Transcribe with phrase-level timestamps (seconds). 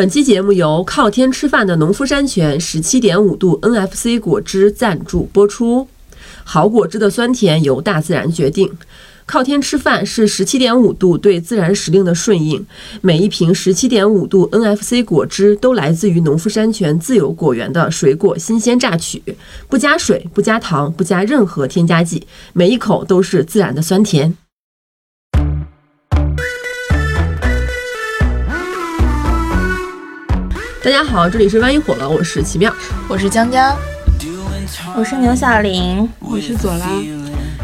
[0.00, 5.86] 本期节目由靠天吃饭的农夫山泉十七点五度 NFC 果汁赞助播出。
[6.42, 8.72] 好果汁的酸甜由大自然决定。
[9.26, 12.64] 靠天吃饭是十七点五度对自然时令的顺应。
[13.02, 19.22] 每一瓶十七点五度 NFC 果汁都来自于农夫山泉自有果园的水果新鲜榨取，
[19.68, 24.34] 不加水，不加糖，不加任何添加剂，每一口都是自然的酸甜。
[30.82, 32.74] 大家好，这里是万一火了，我是奇妙，
[33.06, 33.76] 我是江江，
[34.96, 36.88] 我是牛小玲，我是左拉。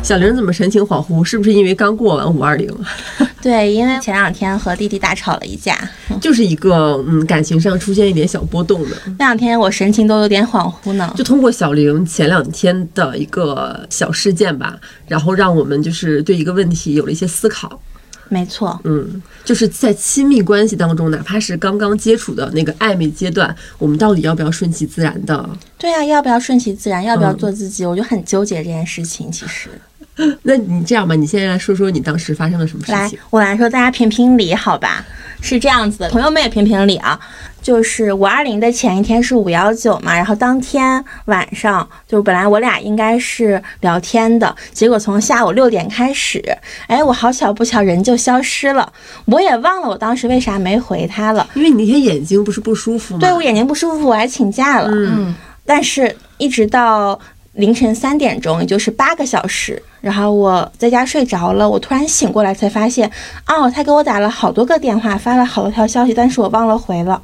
[0.03, 1.25] 小玲怎么神情恍惚？
[1.25, 2.71] 是不是因为刚过完五二零？
[3.41, 5.79] 对，因为前两天和弟弟大吵了一架，
[6.21, 8.97] 就是一个嗯感情上出现一点小波动的。
[9.19, 11.11] 那两天我神情都有点恍惚呢。
[11.17, 14.77] 就通过小玲前两天的一个小事件吧，
[15.09, 17.81] 然后让我们就是对一个问题有了一些思考。
[18.29, 25.49] 没错，嗯，就是在亲密关系当中，哪怕是刚刚接触的那个暧昧阶段，我们到底要不要顺其自然的？
[25.79, 27.03] 对啊，要不要顺其自然？
[27.05, 27.85] 要不要做自己？
[27.87, 29.31] 我就很纠结这件事情。
[29.31, 29.69] 其实，
[30.43, 35.05] 那你这样吧，你现在来说说你当时发生了什么事来情？，我来说，大家评评理，好吧？
[35.41, 37.19] 是这样子的，朋友们也评评理啊。
[37.67, 46.41] 就是五二零的前一天是五幺九嘛，然后当天晚上就本来我俩应该是聊天的，结果从下午六点开始，
[46.87, 48.93] 哎，我好巧不巧人就消失了，
[49.25, 51.45] 我也忘了我当时为啥没回他了。
[51.55, 53.21] 因为你那天眼睛不是不舒服吗？
[53.21, 54.89] 对我眼睛不舒服，我还请假了。
[54.93, 57.19] 嗯，但是一直到
[57.55, 63.11] 凌晨三点钟，也就是八个小时，然后我在家睡着了，我突然醒过来才发现，
[63.49, 67.21] 哦，他给我打了好多个电话，发了好多条消息，但是我忘了回了，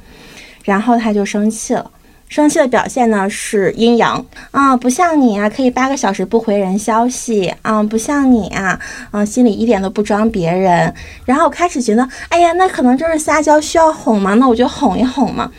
[0.63, 1.91] 然后他就生气了。
[2.29, 8.79] 生气的表现呢是阴阳啊，不像你啊，可以八个小时不回人消息啊，不像你啊，
[9.11, 10.91] 啊，心里一点都不装别人。
[11.25, 15.51] 然后我开始觉得，哎呀，那可能就是撒娇需要哄嘛，那我就哄一哄嘛。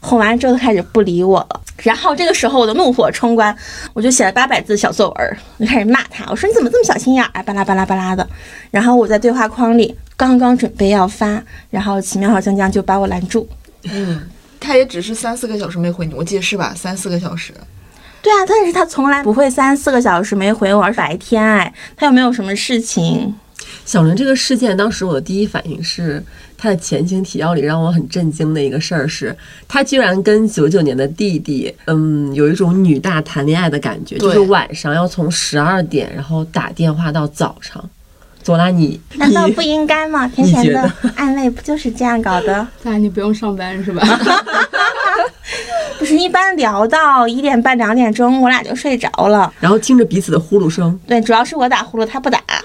[0.00, 1.60] 哄完之后，他开始不理我了。
[1.82, 3.54] 然后这个时候，我的怒火冲冠，
[3.92, 6.24] 我就写了八百字小作文，我就开始骂他。
[6.30, 8.26] 我说你怎么这么小心眼儿啊，巴拉巴拉巴拉的。
[8.70, 13.46] 然后我在对话框里刚刚准备要发，然后奇妙和江江就把我拦住。
[13.84, 14.22] 嗯
[14.62, 16.72] 他也只是三四个小时没回你，我记得是吧？
[16.74, 17.52] 三四个小时。
[18.22, 23.34] 对啊，但是他从来不会三四个小时没回我，而是白天哎，他又没有什么事情。
[23.84, 26.22] 小玲这个事件，当时我的第一反应是，
[26.56, 29.36] 他的前情提要里让我很震惊的一个事儿是，
[29.66, 37.90] 他居然跟九九年的弟弟，嗯，有一种女大谈恋爱的感觉，就是晚上要从十二点，然后打电话到早上。
[38.42, 40.26] 左拉你，难道不应该吗？
[40.28, 42.66] 甜甜的暧昧不就是这样搞的？
[42.82, 44.02] 那你不用上班是吧？
[46.02, 49.54] 不是一般聊到一点半两点钟，我俩就睡着了。
[49.60, 52.40] 然后听着彼此的呼噜声对，主要是我打呼噜，他不打。
[52.50, 52.64] 啊，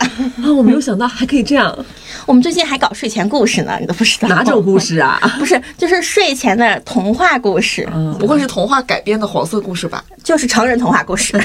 [0.58, 1.78] 我没有想到还可以这样，
[2.26, 4.80] 我们最近还搞睡前故事呢，你都不知道哪种故？
[4.80, 5.20] 事啊？
[5.38, 10.04] 不是，就是睡前的童话故事，嗯，不会是童话改编的黄色故事吧？
[10.24, 11.40] 就是成人童话故事。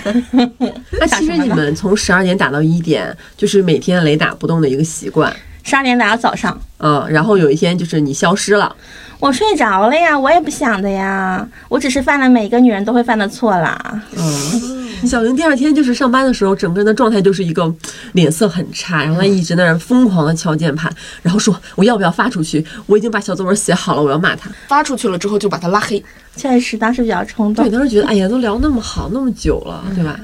[0.98, 5.30] 那其实你们从十二点打到一点，就是每天雷打不动的一个习惯。
[5.62, 8.74] 十二点打到早上，嗯，然后有一天就是你消失了，
[9.20, 14.02] 我睡着了呀，我也不想的呀，我只是犯了每个女人都会犯的错啦。
[14.16, 17.72] 嗯，小玲第二天就是上班的时候，整个人的状态就是一个
[18.12, 20.92] 脸色很差，然后她一直在那疯狂的敲键盘，
[21.22, 22.64] 然后说我要不要发出去？
[22.86, 24.50] 我已经把小作文写好了，我要骂他。
[24.66, 26.02] 发出去了之后就把他拉黑。
[26.34, 30.18] 确实，当时比较冲动对，当时觉得哎呀，都聊那么好那么久了，对吧？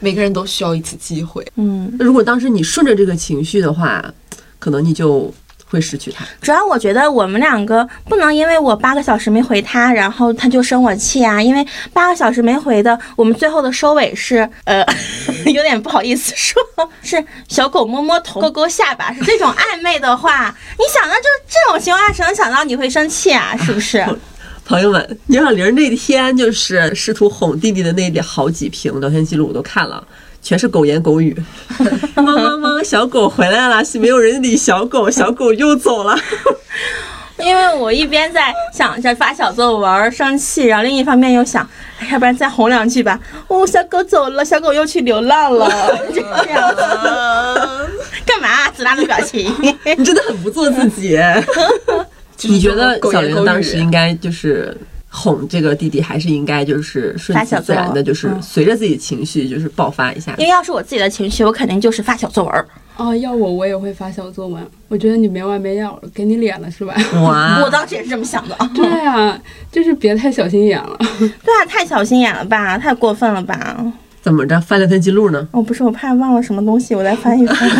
[0.00, 1.44] 每个人都需要一次机会。
[1.56, 4.04] 嗯，如果当时你顺着这个情绪的话，
[4.64, 5.30] 可能你就
[5.66, 6.24] 会失去他。
[6.40, 11.42] 主要我觉得我们两个不能因为我八个小时没回他，然后他就生我气啊。
[11.42, 14.82] 因为八个小时没回的，我们最后的收尾是，呃，
[15.52, 16.62] 有点不好意思说，
[17.02, 23.54] 是小狗摸摸头、勾勾下巴，是这种暧昧的话，你想到就是这种情况下，谁能想到你会生气啊？
[23.58, 24.02] 是不是？
[24.64, 30.02] 朋友们，牛小玲那天就是试图哄弟弟的那好几瓶聊天记录我都看了，
[30.44, 31.34] 全是狗言狗语。
[32.16, 36.16] 汪汪汪，小狗回来了，是没有人理小狗，小狗又走了。
[37.38, 41.68] 因为我一边在想着发小作文生气，然后另一方面又想，
[41.98, 43.18] 哎要不然再哄两句吧。
[43.48, 45.68] 哦，小狗走了，小狗又去流浪了，
[46.14, 46.82] 就 这样子。
[48.24, 48.70] 干嘛？
[48.70, 49.52] 子拉的表情。
[49.96, 51.18] 你真的很不做自己。
[52.42, 54.76] 你觉得小玲当时应该就是
[55.16, 60.34] 哄这个弟弟，还是应该就是顺其自然的，就是随着自己情绪就是爆发一下？
[60.38, 62.64] 因为要是我自己的情绪，我肯定就是发小作文。
[62.96, 64.60] 哦，要我我也会发小作文。
[64.88, 66.94] 我觉得你没完没了了，给你脸了是吧？
[67.22, 67.60] 哇！
[67.62, 68.56] 我当时也是这么想的。
[68.74, 69.40] 对啊，
[69.70, 70.96] 就是别太小心眼了。
[71.18, 73.80] 对啊，太小心眼了吧，太过分了吧？
[74.20, 75.46] 怎么着翻聊天记录呢？
[75.52, 77.70] 哦，不是，我怕忘了什么东西，我再翻一翻。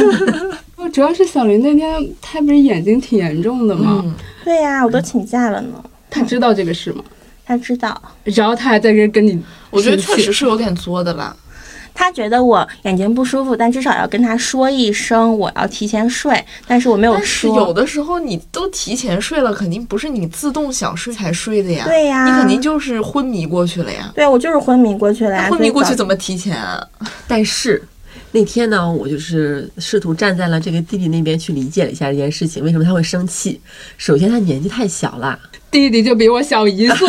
[0.76, 4.02] 哦，主要是小林那天他不是眼睛挺严重的吗？
[4.04, 4.14] 嗯，
[4.44, 5.82] 对呀、我都请假了呢。
[6.10, 7.02] 他知道这个事吗？
[7.46, 10.32] 他知道，然后他还在这跟你，我觉得确实。
[10.32, 11.36] 是有点作的啦。
[11.96, 16.44] 他觉得我眼睛不舒服，但至少要跟他说一声，我要提前睡。
[16.66, 17.56] 但是我没有但是说。
[17.56, 21.84] 有的时候你都提前睡了，肯定不是你自动想睡才睡的呀。
[21.86, 24.10] 对呀你肯定就是昏迷过去了呀。
[24.12, 25.48] 对我就是昏迷过去了呀。
[25.48, 25.94] 昏迷过去？
[25.94, 26.84] 怎么提前啊？
[27.28, 27.80] 但是
[28.32, 33.60] 那天呢，我就是试图站在了这个弟弟那边去理解了一下这件事情，为什么他会生气。
[33.96, 35.38] 首先，他年纪太小了，
[35.74, 37.08] 弟弟就比我小一岁，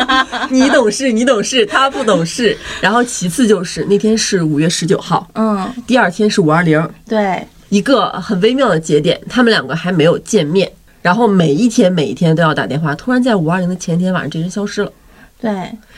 [0.48, 2.56] 你懂事，你懂事，他不懂事。
[2.80, 10.70] 然后其次就是那天是五月十九号，嗯，第二天是五二零，对，一个很微妙的节点，他们两个还没有见面。
[11.02, 14.90] 然后每一天每一天都要打电话，突然在五二零的前一天晚上，这人消失了，
[15.38, 15.50] 对，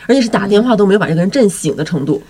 [0.09, 2.21] 而且是打电话都没有把这个人震醒的程度。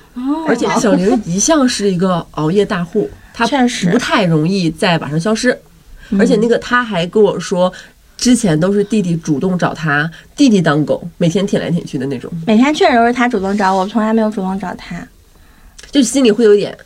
[0.47, 3.91] 而且小玲一向是一个熬夜大户，她确实。
[3.91, 5.59] 不太容易在晚上消失。
[6.19, 7.71] 而且那个他还跟我说，
[8.19, 15.07] 之前都是弟弟主动找他，弟弟当狗，每天舔来舔去的那种，每天确实都是他主动找我，我从来没有主动找他，
[15.91, 16.77] 就心里会有点，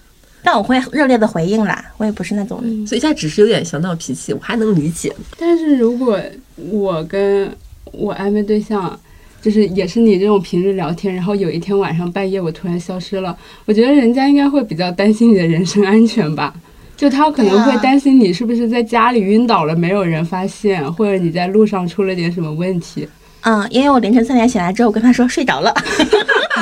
[0.45, 1.85] 但我会热烈的回应啦。
[1.97, 5.11] 我也不是那种人，所以他只是有点小闹脾气，我还能理解。
[5.39, 6.21] 但是如果
[6.57, 7.51] 我跟
[7.93, 8.99] 我暧昧对象，
[9.41, 16.55] 就是也是你这种平日聊天，然后有一天晚上半夜我突然消失了，我觉得人家应该会比较担心你的人身安全吧。
[17.03, 23.09] 就他可能会担心你是不是在家里晕倒了，没有人发现，或者你在路上出了点什么问题。
[23.41, 25.75] 嗯，因为我凌晨三点醒来之后，我跟他说睡着了，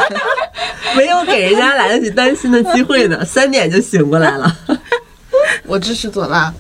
[0.97, 4.57] 没有给人家来得及担心的机会呢， 三点就醒过来了。
[5.69, 6.51] 我支持左拉。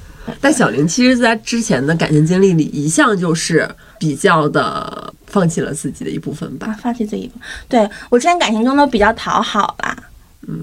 [0.42, 3.66] 但小林其实，在之前的感情经历里，一向就是
[3.98, 7.32] 比较的放弃了自己的一部分啊吧。，放弃自己。
[7.66, 9.96] 对我之前感情中都比较讨好啦，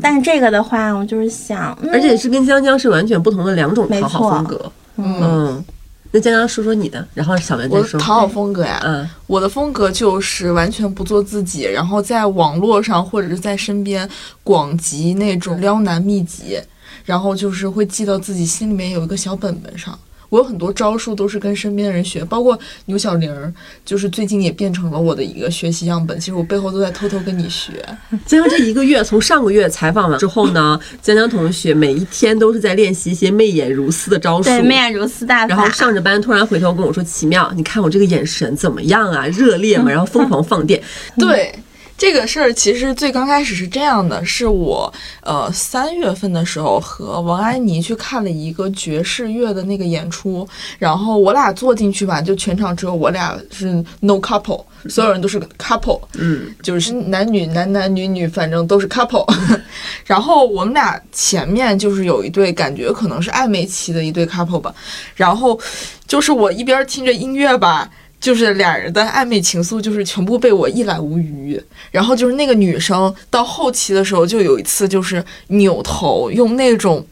[0.01, 4.71] 但是这个的话，我就是想，嗯、而且是跟江江是完全不同的两种讨好风格。
[4.97, 5.65] 嗯，嗯，
[6.11, 7.87] 那江江说说你的，然后小文再说。
[7.87, 14.09] 我的讨好风格呀，嗯，我的风格就是完全不做自己，然后在网络上或者是在身边
[14.43, 16.59] 广集那种撩男秘籍，
[17.05, 19.97] 然后就是会记到自己心里面有一个小本本上。
[20.29, 23.53] 我有很多招数都是跟身边的人学，包括牛小玲儿，
[23.85, 26.19] 就是最近也变成了我的一个学习样本。
[26.19, 27.71] 其实我背后都在偷偷跟你学。
[28.25, 34.43] 江江这一个月，从上个月采访完之后呢，江江同学每一天都是在练习一些媚眼如丝的招数。
[34.43, 35.47] 对，媚眼如丝大法。
[35.47, 39.25] 然后上着班突然回头跟我说：“奇妙，你看我这个眼神怎么样啊？
[39.27, 40.81] 热烈嘛？” 然后疯狂放电。
[41.17, 41.53] 对
[41.97, 50.47] 这个事儿，其实最刚开始是这样的，是我呃三月份的时候和王安妮去看了一个爵士乐的那个演出，
[50.77, 59.25] 然后我俩坐进去吧，就全场只有我俩是 no couple，所有人都是 couple，嗯，就是男女男男女女，反正都是 couple。
[60.05, 64.73] 然后我们俩前面就是有一对感觉可能是暧昧期的一对 couple 吧，
[65.15, 65.59] 然后
[66.05, 67.89] 就是我一边听着音乐吧。
[68.19, 71.61] 就是俩人的暧昧情愫，就是全部被我一览无余。
[71.91, 77.05] 然后就是那个女生到后期的时候，就有一次就是扭头用那种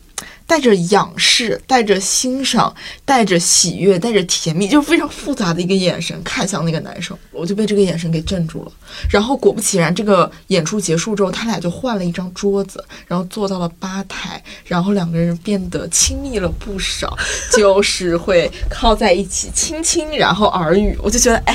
[0.48, 8.72] 带着仰视、带着欣赏、带着喜悦、带着甜蜜，就是非常复杂的一个眼神看向那个男生，我就被这个眼神给镇住了。
[9.10, 17.18] 然后果不其然，这个演出结束之后，他俩就换了一张桌子，然后坐到了吧台，然后两个人变得亲密了不少，
[17.52, 20.98] 就是会靠在一起亲亲，然后耳语。
[21.02, 21.54] 我就觉得，哎，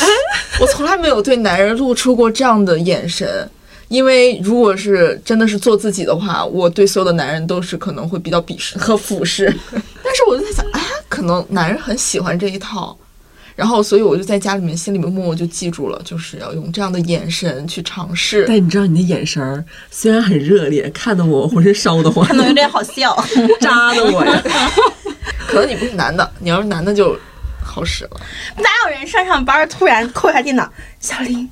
[0.00, 0.06] 哎，
[0.58, 3.50] 我从来没有对男人露出过这样的眼神。
[3.90, 9.52] 因为如果是真的是做自己的话，我对所有的男人都是可能会比较鄙视和俯视。
[10.04, 12.96] 但是我就在想，哎，可能男人很喜欢这一套，
[13.56, 18.44] 然后所以我就在家里面心里面默默就记住了，就是要用这样的眼神去尝试。
[18.46, 23.16] 但你知道你的眼神儿虽然很热烈，看得我浑身烧得慌，可能有点好笑。
[23.60, 24.42] 扎的我呀。
[25.48, 27.18] 可能你不是男的，你要是男的就
[27.62, 28.20] 好使了。
[28.56, 30.70] 哪有人上上班突然扣下电脑？
[30.98, 31.48] 小林，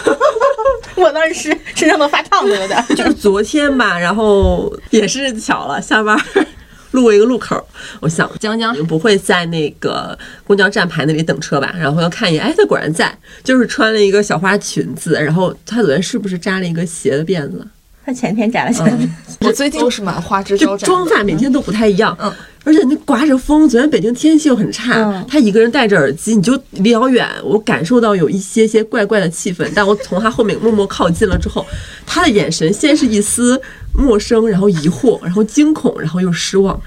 [0.96, 2.84] 我当时身上都发烫的有点。
[2.96, 6.46] 就是昨天吧，然后也是巧了，下班儿
[6.92, 7.66] 路过一个路口，
[8.00, 11.74] 我想江江不会在那个公交站牌那里等车吧？
[11.76, 17.66] 然后要看一眼，哎，他果然在，就是穿了一个小花裙子，然后他昨天是不是扎了一个斜的辫子？
[18.04, 18.98] 他前天摘了下来。
[19.40, 22.32] 我最近就是蛮花枝招展的，妆发每天都不太一样，嗯，
[22.64, 31.66] 而且那刮着风，昨天北京天气又很差，嗯他一个人戴着耳机，你就离老远，我感受到有一些些怪怪的气氛，但我从他后面默默靠近了之后，
[32.06, 33.60] 他的眼神先是一丝
[33.94, 36.80] 陌生，然后疑惑，然后惊恐，然后又失望，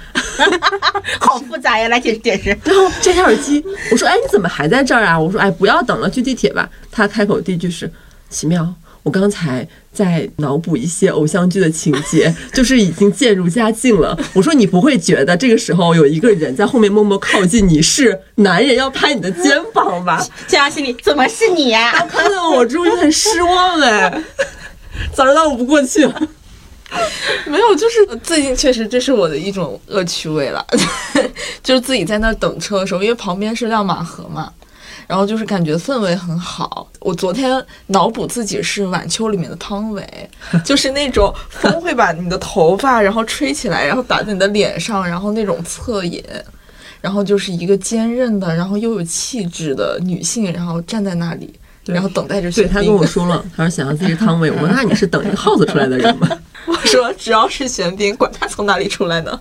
[1.20, 2.50] 好复杂呀，来解释解释。
[2.64, 7.92] 然后摘下耳机，我说：“哎，你怎么还在这儿啊？”我说：“哎，不要等了，去地铁吧。”他开口第一句是
[8.30, 8.74] ：“奇妙，
[9.06, 14.18] 我刚才在脑补一些偶像剧的情节，就是已经渐入佳境了。
[14.34, 20.26] 我说你不会觉得这个时候有一个人在后面默默靠近你，是男人要拍你的肩膀吧？
[20.48, 24.24] 这样心里怎么是你呀、他 看到我之后就很失望哎，
[25.14, 26.30] 早知道我不过去了。
[27.46, 30.66] 没有，就是最近确实这是我的一种恶趣味了，
[31.62, 34.52] 就是自己在那等车的时候，因为旁边是亮马河嘛，
[35.08, 36.90] 然后就是感觉氛围很好。
[37.00, 40.30] 我昨天脑补自己是晚秋里面的汤唯，
[40.64, 46.24] 就是那种风会把你的头发然后吹起来，然后打在你的脸上，然后那种侧影。
[47.02, 51.54] 然后就是一个坚韧的，然后又有气质的女性，然后站在那里，
[51.94, 52.72] 然后等待着玄彬。
[52.72, 56.30] 对他跟我说了， 他说想要自己是汤唯，我说那你是等一个耗子出来的人吗？
[56.66, 59.40] 我说只要是玄彬，管他从哪里出来呢。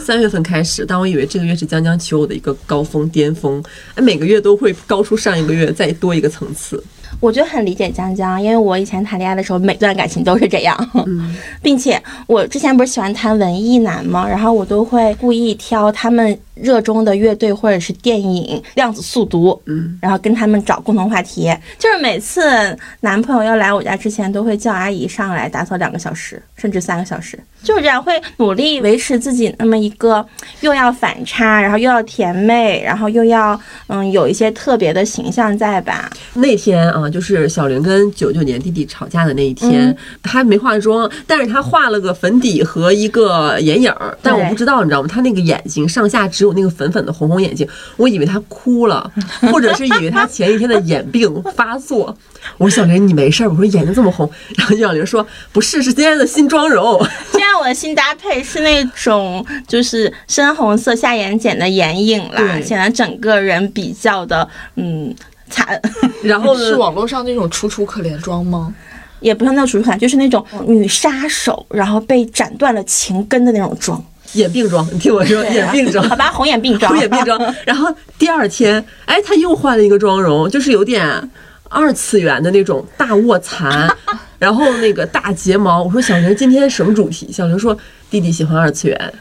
[0.00, 3.62] 三月份开始，但我以为这个月是江江求偶的一个高峰巅峰，
[3.94, 6.82] 哎，每个月都会高出上一个月再多一个层次。
[7.24, 10.90] 我就很理解江江，因为我以前谈恋爱的时候，每段感情都是这样，
[11.62, 14.28] 并且我之前不是喜欢谈文艺男吗？
[14.28, 21.50] 然后我都会故意挑他们热衷的乐队或者是电影《量子速读》，嗯，然后跟他们找共同话题。
[21.78, 30.24] 就是每次男朋友要来我家之前，都会叫阿姨上来打扫两个小时，甚至三个小时，就是这样，会努力维持自己那么一个
[30.60, 36.10] 又要反差，然后又要甜妹，然后又要嗯有一些特别的形象在吧？
[36.34, 45.06] 那天啊，就是小玲跟九九年弟弟吵架的那一天，嗯她没化妆，但是她画了个粉底和一个眼影儿，但我不知道，你知道吗？
[45.06, 47.64] 她那个眼睛上下只有那个粉粉的红红眼睛，
[47.96, 49.08] 我以为她哭了，
[49.52, 52.18] 或者是以为她前一天的眼病发作。
[52.58, 53.48] 我说小玲，你没事儿？
[53.48, 54.28] 我说眼睛这么红，
[54.58, 56.98] 然后小玲说不是，是今天的新妆容。
[57.30, 65.14] 今天我的新搭配是那种就是深红色下眼睑的眼影啦，对显得整个人比较的嗯
[65.54, 65.80] 惨，
[66.22, 68.74] 然后呢，是网络上那种楚楚可怜妆吗？
[69.20, 74.02] 也不像那种楚楚可怜，就是那种女杀手，然后被斩断了情根的那种妆。
[74.32, 76.16] 眼病妆，你听我说，眼病妆好。
[76.16, 77.54] 吧，红眼病妆，红眼病妆。
[77.64, 81.30] 然后第二天，哎，他又换了一个妆容，就是有点
[81.68, 83.88] 二次元的那种大卧蚕，
[84.38, 85.82] 然后那个大睫毛。
[85.84, 87.30] 我说小玲今天什么主题？
[87.32, 87.76] 小玲说
[88.10, 89.12] 弟弟喜欢二次元。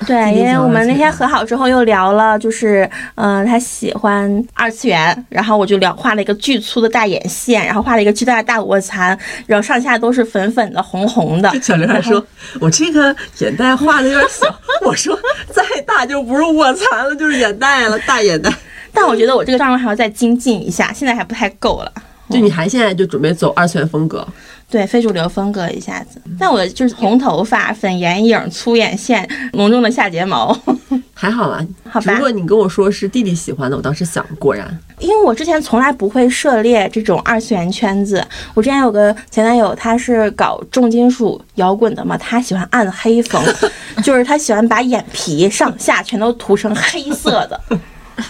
[0.06, 11.52] 对，因为我们那天和好之后又聊了，就是嗯、呃他喜欢二次元，然后我就聊画了一个巨粗的大眼线，然后画了一个巨大的大卧蚕，然后上下都是粉粉的、红红的。
[11.60, 12.24] 小刘还说
[12.60, 14.46] ：“我这个眼袋画的有点小。”
[14.86, 15.18] 我说
[15.50, 18.52] ：“再大就不是卧蚕了，就是眼袋了，大眼袋。
[18.94, 21.92] 但我觉得我这个妆容还要再精进一下，现在还不太够了。”
[22.30, 24.26] 就你还现在就准备走二次元风格，
[24.70, 30.56] 对非主流风格一下子，但我就是红头发、粉眼影、粗眼线、浓重的下睫毛。
[31.14, 31.66] 还好啊。
[31.88, 38.24] 好吧如果你跟我说是弟弟喜欢的，我当时想，果然因为我之前从来不会涉猎这种二次元圈子。
[38.54, 43.42] 我之前有个前男友，他是搞重金属摇滚的嘛，他喜欢暗黑风，
[44.04, 47.60] 就是他喜欢把眼皮上下全都涂成黑色的。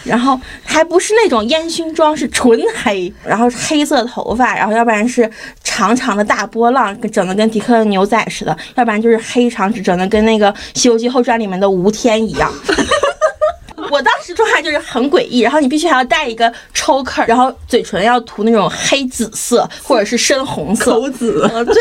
[0.05, 5.31] 然后还不是那种烟熏妆，是纯黑，然后黑色头发，然后要不然是
[5.63, 12.53] 长长的大波浪，整的跟迪克牛仔似的，要不然就是黑长直，整的跟那个《西游记后传》里面的吴天一样。
[13.91, 21.49] 我当时状态就是很诡异，然后你必须还要带一个 choker，，然后嘴唇要涂那种黑紫色或者是深红色，口紫。
[21.51, 21.75] 呃，对，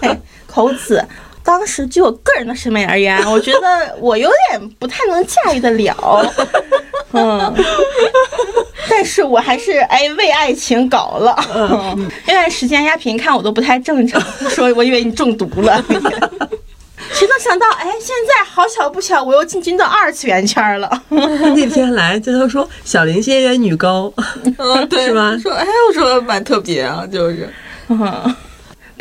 [0.48, 1.04] 口紫。
[1.44, 6.32] 当时就我个人的审美而言， 我觉得我有点不太能驾驭得了，
[7.12, 7.54] 嗯，
[8.88, 14.20] 但是我还是哎为爱情搞了，嗯， 那段时间亚萍看我都不太正常，
[14.50, 15.84] 说我以为你中毒了。
[17.12, 21.02] 谁能想到，哎，现在好巧不巧，我又进军到二次元圈了。
[21.08, 24.10] 那天来，就他说小林仙人女高，
[24.56, 25.36] 嗯，对，是吧？
[25.42, 27.52] 说，哎，我说蛮特别啊，就是。
[27.88, 28.34] 嗯，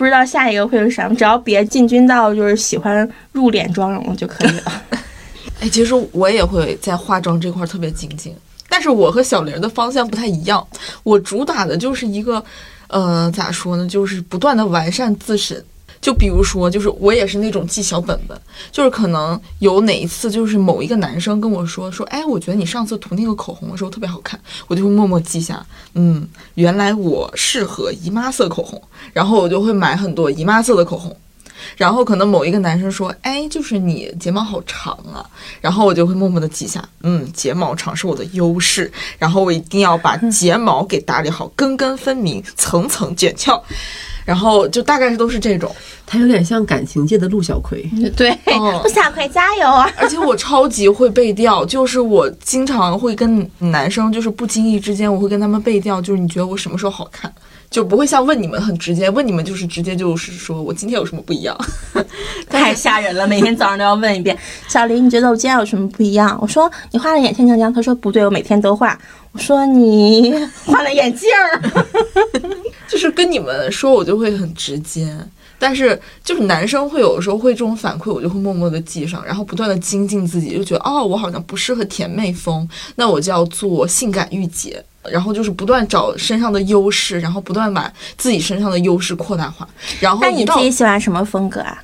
[0.01, 4.81] 不知道下一个会是什么，只要别进军到就是喜欢入脸妆容就可以了。
[5.61, 8.35] 哎，其实我也会在化妆这块特别精进，
[8.67, 10.67] 但是我和小玲的方向不太一样。
[11.03, 12.43] 我主打的就是一个，
[12.87, 15.63] 呃，咋说呢，就是不断的完善自身。
[16.01, 18.35] 就比如说，就是我也是那种记小本本，
[18.71, 28.81] 就是可能有哪一次，就是某一个男生跟我说说，哎，我觉得你上次涂那个口红的时候特别好看，我就会默默记下，嗯，原来我适合姨妈色口红，
[29.13, 31.15] 然后我就会买很多姨妈色的口红。
[31.77, 35.23] 然后可能某一个男生说，哎，就是你睫毛好长啊，
[35.61, 43.63] 然后我就会默默的记下，嗯，睫毛长是我的优势，然后我一定要把睫毛给打理好，根根分明，层层卷翘。
[44.31, 45.69] 然后就大概是都是这种。
[46.05, 47.83] 他有点像感情界的陆小葵，
[48.15, 49.91] 对，哦陆小葵加油啊！
[49.97, 57.29] 而且我超级会背调，就是我经常会跟男生，就是不经意之间，我会跟他们背调，就是你觉得我什么时候好看，
[57.69, 61.57] 就不会像问你们很直接，问你们就是直接就是说我今天有什么不一样。
[62.49, 64.37] 太吓人了，每天早上都要问一遍。
[64.67, 66.37] 小林，你觉得我今天有什么不一样？
[66.41, 68.97] 我说你画了眼线这样，他说不对，我每天都画。
[69.31, 70.33] 我说你
[70.65, 71.61] 画了眼镜儿，
[72.91, 75.17] 就是跟你们说，我就会很直接。
[75.57, 84.83] 但是就是男生会有的时候会这种反馈，我就会默默的记上，然后不断的精进自己，就觉得哦，我好像不适合甜妹风，那我就要做性感御姐。
[85.09, 89.67] 然后就是不断找身上的优势，然后不断把自己身上的优势扩大化。
[89.99, 91.83] 然后那你自己喜欢什么风格啊？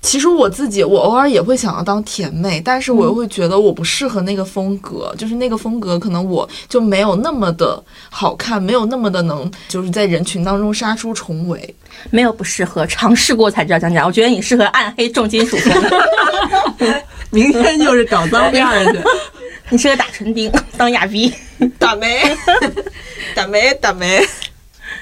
[0.00, 11.74] 其实我自己，我偶尔也会想要当甜妹，但是我又会觉得我不适合那个风格，就是那个风格可能我就没有那么的好看，没有那么的能就是在人群当中杀出重围。
[12.10, 13.78] 没有不适合，尝试过才知道。
[13.78, 16.90] 讲讲，我觉得你适合暗黑重金属风，
[17.30, 18.98] 明天就是搞脏辫儿去。
[19.68, 21.32] 你适合打唇钉当哑逼。
[21.78, 22.36] 打没？
[23.36, 23.74] 打没？
[23.74, 24.26] 打没？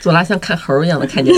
[0.01, 1.31] 左拉像看猴一样的看着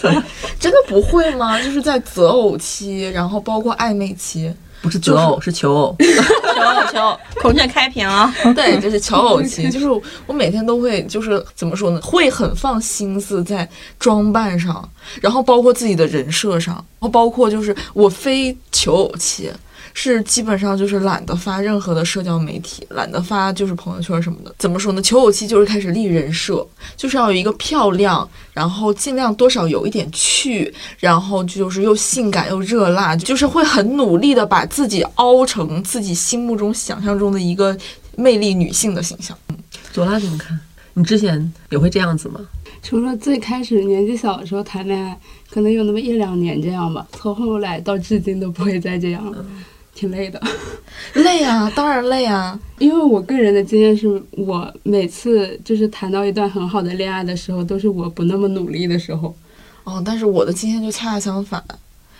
[0.00, 0.08] 他，
[0.58, 1.60] 真的不会吗？
[1.60, 4.50] 就是在择偶期，然后包括暧昧期，
[4.80, 5.96] 不是择偶，是 求偶。
[5.98, 8.32] 求偶求偶，孔雀开屏啊！
[8.54, 9.86] 对，就是求偶期，就是
[10.26, 14.88] 我每天都会，就是怎么说呢，会很放心思在装扮上，
[15.20, 19.50] 然后包括自己的人设上，然后包括就是我非求偶期。
[19.94, 24.54] 是基本上就是懒得发任何的社交媒体，懒得发就是朋友圈什么的。
[24.58, 25.02] 怎么说呢？
[25.02, 26.66] 求偶期就是开始立人设，
[26.96, 37.76] 就是要有一个漂亮，然后尽量多少有一点趣，然后就是又性感又热辣，就是会很努力的把自己凹成自己心目中想象中的一个
[38.16, 39.36] 魅力女性的形象。
[39.92, 40.58] 左拉怎么看？
[40.94, 42.40] 你之前也会这样子吗？
[42.82, 45.18] 除了最开始年纪小的时候谈恋爱，
[45.50, 49.44] 可能有那么一两年这样吧，从后来到至今都不会再这样了。
[49.98, 50.40] 挺累的，
[51.14, 52.56] 累啊，当然累啊。
[52.78, 59.34] 因为我个人的经验是，我每次就是谈到一段很好的恋爱的时候，都是我不那么努力的时候。
[59.82, 61.60] 哦，但是我的经验就恰恰相反，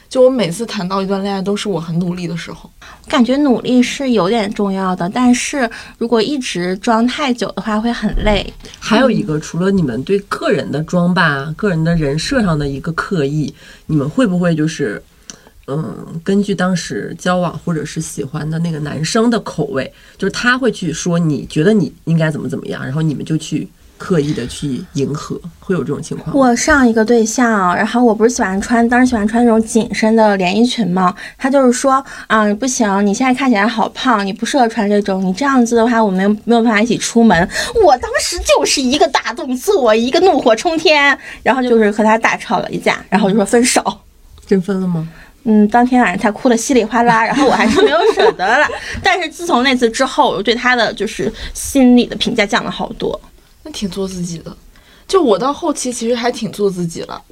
[0.08, 2.68] 就我每次谈到一段恋爱，都是我很努力的时候。
[3.06, 8.52] 感觉努力是有点重要的，但是如果一直装太久的话，会很累。
[8.80, 13.54] 还有一个，除了你们对个人的装扮啊、个人的人设上的一个刻意，
[13.86, 15.00] 你们会不会就是？
[15.68, 26.34] 嗯，根据当时交往或者是喜欢的那个男生的口味，就是他会去说你觉得你应该怎么怎么样，然后你们就去刻意的去迎合，会有这种情况？
[26.34, 37.46] 我上一个对象，然后我不是喜欢穿，当时喜欢穿那种紧身的连衣裙嘛，他就是说啊，不行，你现在看起来好胖，你不适合穿这种，你这样子的话，我们没有办法一起出门。
[37.84, 43.82] 我当时就是一个大动作，一个怒火冲天，然后就是和他大吵了一架，然后就说分手。
[44.46, 45.06] 真分了吗？
[45.50, 48.68] 嗯，当天晚上他哭得稀里哗啦， 然后我还是没有舍得了。
[49.02, 53.18] 但是自从那次之后，我对他的就是心理的评价降了好多。
[53.62, 54.54] 那挺做自己的，
[55.06, 57.22] 就我到后期其实还挺做自己了，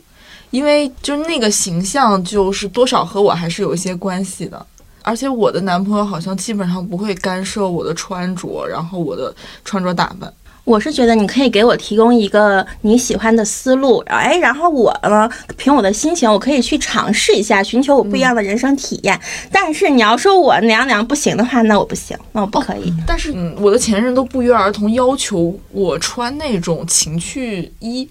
[0.51, 4.67] 因为就是那个形象就是多少和我还是有一些关系的。
[5.03, 10.33] 而且我的男朋友好像基本上不会干涉我的穿着，然后我的穿着打扮。
[10.67, 19.19] 我是觉得你可以给我提供一个你喜欢的思路，哎，然后我呢，凭我的心情，我可以去尝试一下，寻求我不一样的人生体验。
[19.53, 22.93] 但是你要说我哪样哪样不行的话，那我不行，那我不可以。
[23.07, 28.09] 但是，嗯，我的前任都不约而同要求我穿那种情趣衣，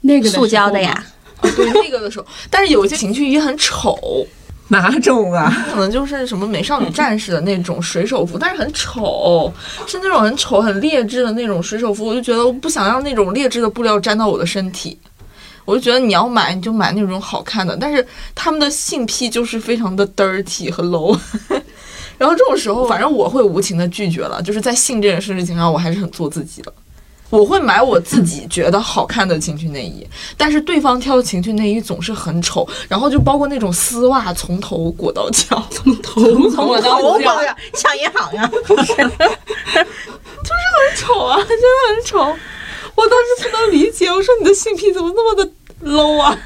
[0.00, 1.00] 那个塑胶的呀，
[1.36, 3.96] 啊，对那个的时候，但是有一些情趣衣很丑。
[4.68, 5.52] 哪种啊？
[5.70, 9.52] 可能就是什么美少女战士的那种水手服，但是很丑，
[9.86, 12.06] 是那种很丑、很劣质的那种水手服。
[12.06, 14.98] 我就觉得我不想让那种劣质的布料沾到我的身体，
[15.66, 17.76] 我就觉得你要买你就买那种好看的。
[17.76, 21.14] 但是他们的性癖就是非常的 dirty 和 low，
[22.16, 24.40] 然后这种时候，反正我会无情的拒绝了。
[24.40, 26.72] 就是在性这件事情上，我还是很做自己的。
[27.36, 38.48] 我会买我自己觉得好看的情趣内衣，但是对方挑的情趣内衣总是很丑，然后就包括那种丝袜从头裹到脚，从头从我头包呀，抢银行呀，
[40.74, 42.18] 很丑啊，真的很丑。
[42.94, 45.50] 我当时不能理解，我说你的性癖怎么那么的
[45.84, 46.38] low 啊？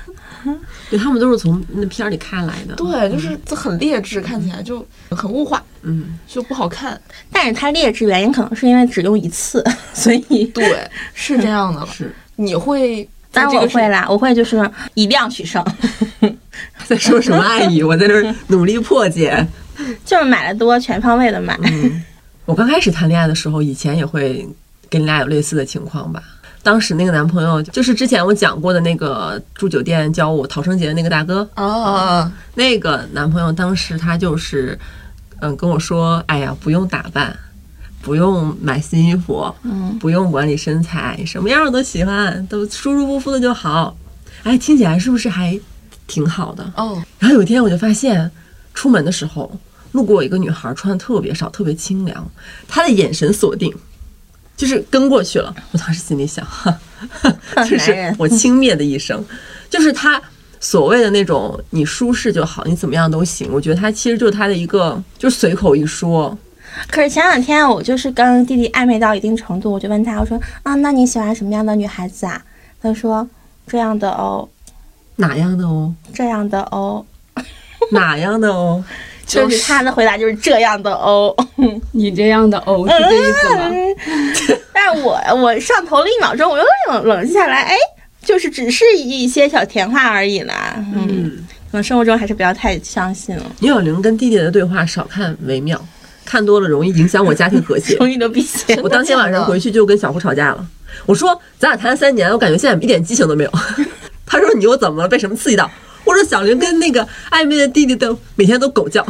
[0.90, 2.74] 对他们都是从那片儿里看来的。
[2.74, 7.01] 对，就是这很劣质，看起来就很物化，嗯，就不好看。
[7.33, 11.87] 但是它劣质原因可能是因为只用一次，所以对，是这样的了。
[11.92, 12.14] 是。
[12.37, 15.64] 你会 在当然我会啦，我会就是以量取胜，
[16.87, 17.83] 在说什么爱意？
[17.83, 19.46] 我在这儿努力破解。
[20.05, 21.57] 就是买的多，全方位的买。
[21.62, 22.03] 嗯，
[22.44, 24.48] 我刚开始谈恋爱的时候，以前也会
[24.90, 26.22] 跟你俩有类似的情况吧。
[26.68, 34.78] 当时那个男朋友就是之前我讲过的那个住酒店教我逃生节的那个大哥，哦，那个男朋友当时他就是，
[35.40, 37.35] 嗯，跟我说，哎呀，不用打扮，
[38.02, 43.96] 不用买新衣服，嗯，不用管理身材，什么样我都喜欢，都舒舒服服的就好。
[44.42, 45.59] 哎，听起来是不是还
[46.07, 46.70] 挺好的？
[46.76, 48.31] 哦，然后有一天我就发现，
[48.74, 49.50] 出门的时候
[49.92, 52.31] 路过一个女孩，穿的特别少，特别清凉，
[52.68, 53.74] 她的眼神锁定，
[54.58, 55.54] 就是跟过去了。
[55.72, 56.76] 我当时心里想，哈
[57.22, 59.24] 哈 就是男人我轻蔑的一声，
[59.70, 60.20] 就是他
[60.60, 63.48] 所谓的那种你舒适就好，你怎么样都行。
[63.52, 66.36] 我觉得他其实就是他的一个，就随口一说，
[66.90, 72.42] 可是前两天我就是跟弟弟暧昧到一定程度，我就问他，我说啊，那你喜欢什么样的女孩子啊？
[72.82, 73.26] 他说
[73.68, 74.48] 这样的哦，
[75.16, 77.06] 哪样的哦，这样的哦，
[77.92, 78.84] 哪样的哦。
[79.28, 81.36] 就是他的回答就是这样的哦。
[81.92, 83.70] 你这样的哦，是这意思吗？
[84.80, 87.76] 但我我上头了一秒钟，我又冷冷静下来，哎，
[88.22, 90.74] 就是只是一些小甜话而已啦。
[90.94, 95.84] 嗯，嗯，可能生活中还是不要太相信了，倪小玲跟弟弟的对话少看为妙，
[96.24, 97.96] 看多了容易影响我家庭和谐。
[97.98, 98.78] 容易流鼻血。
[98.82, 100.66] 我当天晚上回去就跟小胡吵架了。
[101.06, 103.50] 我说咱俩谈了三年，我感觉现在一点激情都没有。
[104.24, 105.08] 他说你又怎么了？
[105.08, 105.70] 被什么刺激到？
[106.08, 109.04] 我说小玲跟那个暧昧的弟弟都每天都狗叫，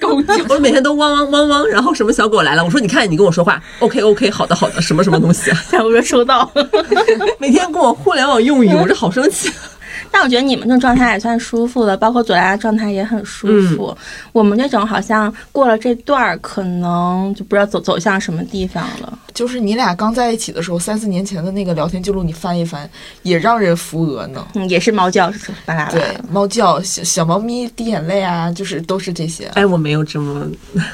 [0.00, 5.64] 狗叫 我说每天都汪汪汪汪，然后什么小狗来了，我说你看你跟我说话，OK OK，好的好的，什么什么东西啊？
[5.70, 6.50] 小哥收到。
[7.38, 9.50] 每天跟我互联网用语，我这好生气。
[10.10, 13.96] 但我觉得你们这种状态也算舒服的，包括左拉的状态也很舒服。
[14.32, 19.18] 我们这种好像过了这段儿，可能就不知道走走向什么地方了。
[19.34, 22.88] 就是你俩刚在一起的时候，三四年前的那个聊天记录，你翻一翻，
[23.22, 24.46] 也让人扶额呢。
[24.54, 29.46] 嗯，也是猫叫，是巴拉巴对拉。，猫叫、小小猫咪滴眼泪啊，就是都是这些。
[29.54, 30.46] 哎，我没有这么，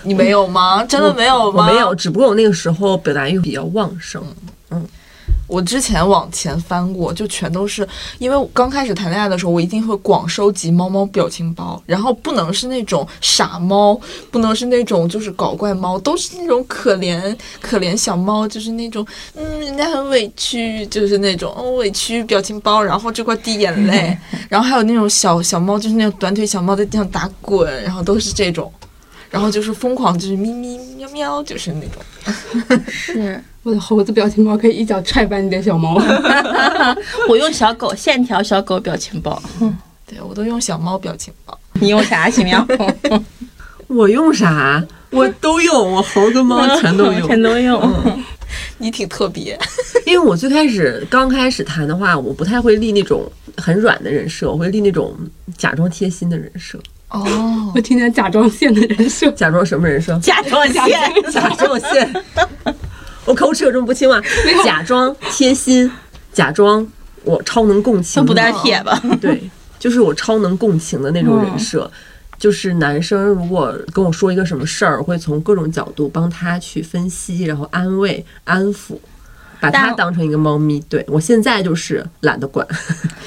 [0.02, 0.84] 你没有吗？
[0.84, 1.66] 真的没有吗？
[1.66, 1.94] 我没有，。
[1.94, 4.22] 只不过我那个时候表达欲比较旺盛。
[5.48, 7.87] 我之前往前翻过，就全都是
[8.18, 13.98] 因为刚开始谈恋爱的时候，我一定会广收集猫猫表情包，然后不能是那种傻猫，
[14.30, 24.16] 不能是那种就是搞怪猫，都是那种可怜可怜小猫，就是那种嗯，人家很委屈，就是那种嗯委屈表情包，然后这块滴眼泪，
[24.48, 28.70] 然后还有那种小小猫，就是那种短腿小猫在地上打滚，然后都是这种。
[29.31, 32.03] 然后就是疯狂，就是咪咪喵喵，就是那种。
[32.88, 36.01] 是 我的猴子表情包可以一脚踹翻你的小猫。
[37.29, 39.41] 我用小狗线条小狗表情包，
[40.07, 41.59] 对我都用小猫表情包。
[41.75, 42.31] 你用啥？
[42.31, 42.67] 奇妙？
[43.88, 44.85] 我用啥？
[45.11, 47.27] 我都用，我猴跟猫全都用。
[47.27, 47.81] 全都用。
[48.79, 49.59] 你挺特别，
[50.07, 55.14] 因为我最开始刚开始谈的话，我不太会立那种很软的人设，我会立那种
[55.57, 56.79] 假装贴心的人设。
[57.11, 60.18] 哦我听见甲状腺的人设，假装什么人设？
[60.18, 60.85] 甲状腺。
[61.33, 62.25] 甲状腺。
[63.25, 64.21] 我口齿有这么不清吗？
[64.64, 65.90] 假装贴心，
[66.33, 66.87] 假装
[67.25, 68.23] 我超能共情。
[68.23, 69.01] 都不带铁吧？
[69.21, 71.90] 对，就是我超能共情的那种人设。
[72.38, 78.97] 就是男生如果跟我说一个什么事儿，我会从各种角度帮他去分析，然后安慰、安抚，
[79.61, 80.81] 把它当成一个猫咪。
[80.88, 82.66] 对我现在就是懒得管。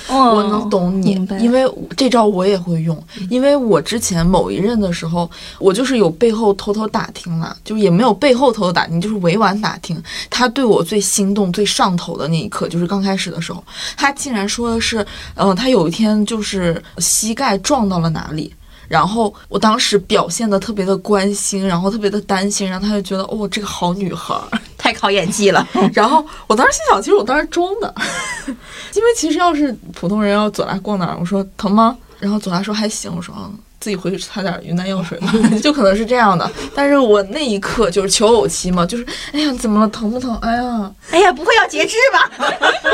[0.07, 1.63] 哦 我能懂你，因为
[1.95, 3.01] 这招我也会用。
[3.29, 10.01] 因为我之前某一任的时候，我就是有背后偷偷打听了，就也没有背后偷偷打听，就是委婉打听。
[10.29, 13.63] 他对我最心动、最上头的那一刻，就是刚开始的时候，
[13.95, 18.53] 他竟然说的是，嗯、他有一天就是膝盖撞到了哪里。
[18.87, 24.59] 然后我当时表现的特别的关心，然后特别的担心，然后他就觉得哦，这个好女孩儿。
[24.81, 25.65] 太考演技了。
[25.93, 27.93] 然后我当时心想，其实我当时装的，
[28.47, 28.55] 因
[29.03, 31.95] 为其实要是普通人要左拉逛哪儿，我说疼吗？
[32.19, 36.49] 然后左拉说还行，我说嗯，自己回去擦点云南药水吧， 就可能是这样的。
[36.75, 40.35] 但是我那一刻就是求偶期嘛，就是哎呀怎么了，疼不疼？
[40.41, 42.49] 哎呀，哎呀，不会要截肢吧？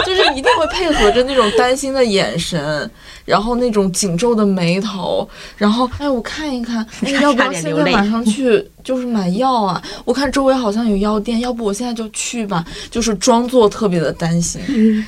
[0.06, 2.90] 就是一定会配合着那种担心的眼神，
[3.28, 9.84] 然后那种紧皱的眉头，然后哎我看一看，哎差要不要现在马上去就是买药啊？
[10.06, 14.62] 我看周围好像有药店，要不我现在就去吧，就是装作特别的担心。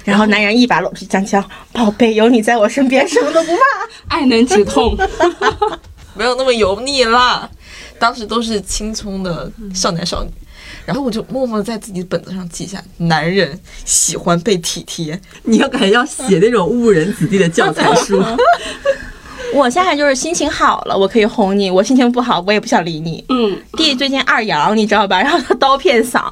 [0.03, 3.61] 然后男人一把搂住江江，宝贝，有你在我身边，什么都不怕。
[4.17, 4.97] 爱能止痛。
[6.13, 7.49] 没有那么油腻啦。
[7.97, 10.29] 当时都是青葱的少男少女，
[10.89, 15.21] 然后我就默默在自己本子上记下：男人喜欢被体贴。
[15.45, 18.19] 你要感觉要写那种误人子弟的教材书。
[19.53, 23.23] 我现在就是心情好了，我可以哄你；我心情不好，我也不想理你。
[23.29, 25.21] 嗯，弟最近二阳，你知道吧？
[25.21, 26.23] 然后他刀片嗓，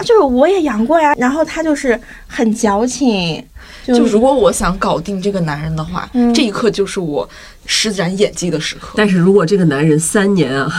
[0.00, 1.14] 就是我也阳过呀。
[1.16, 3.42] 然后他就是很矫情，
[3.86, 7.28] 就如果我想搞定这个男人的话，嗯这一刻就是我
[7.66, 8.94] 施展演技的时刻。
[8.96, 10.70] 但是如果这个男人三年啊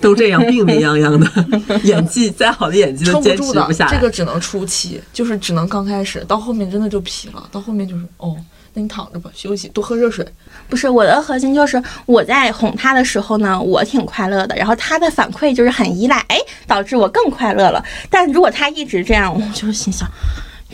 [0.00, 1.28] 都这样病病殃殃的，
[1.84, 3.94] 演技再好的演技都坚撑不住的持不下来。
[3.94, 8.36] 这个只能初期，就是只能刚开始，到后面真的就疲了，到后面就是哦，
[8.72, 10.26] 那你躺着吧，休息，多喝热水。
[10.68, 17.84] 不是我的核心就是我在哄他的时候呢，我挺快乐的，然后他的反馈就是很依赖，哎，导致我更快乐了。
[18.10, 20.08] 但如果他一直这样，我就心想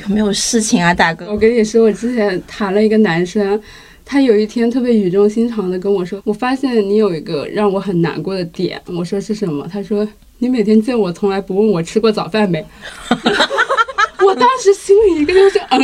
[0.03, 1.37] 有没有事情啊，大哥我？
[1.37, 3.61] 跟你说，我之前谈了一个男生，
[4.05, 9.69] 他有一天特别语重心长的跟我说：“我发现你有一个让我很难过的点。”我说是什么？
[9.71, 10.07] 他说
[10.39, 12.65] ：“你每天见我从来不问我吃过早饭没。”
[14.27, 15.81] 我当时心里一个就是，嗯，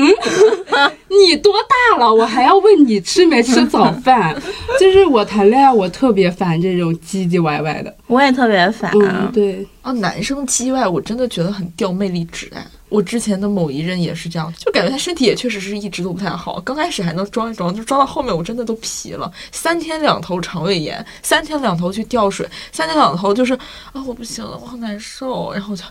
[1.08, 4.34] 你多大了，我还要问你吃没吃早饭？
[4.78, 7.94] 就是我谈恋爱，我特别烦这种唧唧歪歪的。
[8.06, 8.90] 我也特别烦。
[8.94, 12.66] 嗯，对，啊，男生唧歪，我真的觉得很掉魅力值哎。
[12.88, 16.60] 我之前的某一任也是这样，就感觉他身体也确实是一直都不太好。
[16.60, 23.54] 刚开始还能装一装，就装到后面我真的都皮了，三天两头肠胃炎，三天两头去吊水，三天两头就是
[23.92, 25.84] 啊我不行了，我好难受，然后我就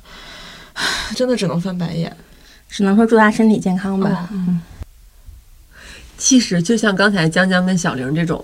[1.16, 2.16] 真的只能翻白眼。
[2.70, 4.30] 只能说祝他身体健康吧。
[4.32, 4.62] 嗯
[6.18, 8.44] 其实就像刚才江江跟小玲这种，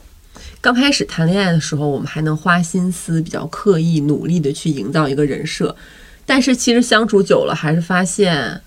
[0.59, 5.73] 刚开始谈恋爱的时候，我们还能花心思、比较刻意、努力的去营造一个人设，
[6.25, 8.59] 但是其实相处久了，还是发现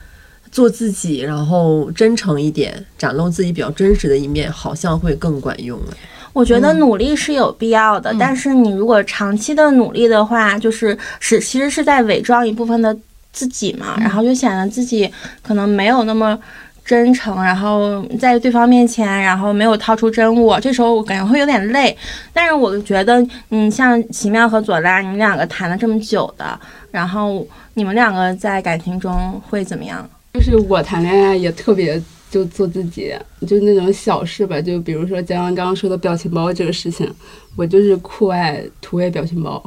[0.51, 5.97] 做自己，然后真诚一点，展露自己比较真实的一面，好像会更管用哎。
[6.33, 12.97] 我觉得努力是有必要的，但是你如果长期的努力的话，就是是其实是在伪装一部分的
[13.35, 15.11] 自己嘛，然后就显得自己
[15.43, 16.39] 可能没有那么
[16.85, 21.95] 真诚，然后在对方面前，然后没有掏出真我，这时候我感觉会有点累。
[22.33, 26.59] 但是我觉得，嗯，像奇妙和左拉，你们两个谈了这么久的，
[26.91, 30.09] 然后你们两个在感情中会怎么样？
[30.35, 33.15] 就是我谈恋爱也特别就做自己，
[33.47, 37.11] 就那种小事吧，就比如说江江刚刚说的表情包这个事情，
[37.57, 39.63] 我就是酷爱土味表情包，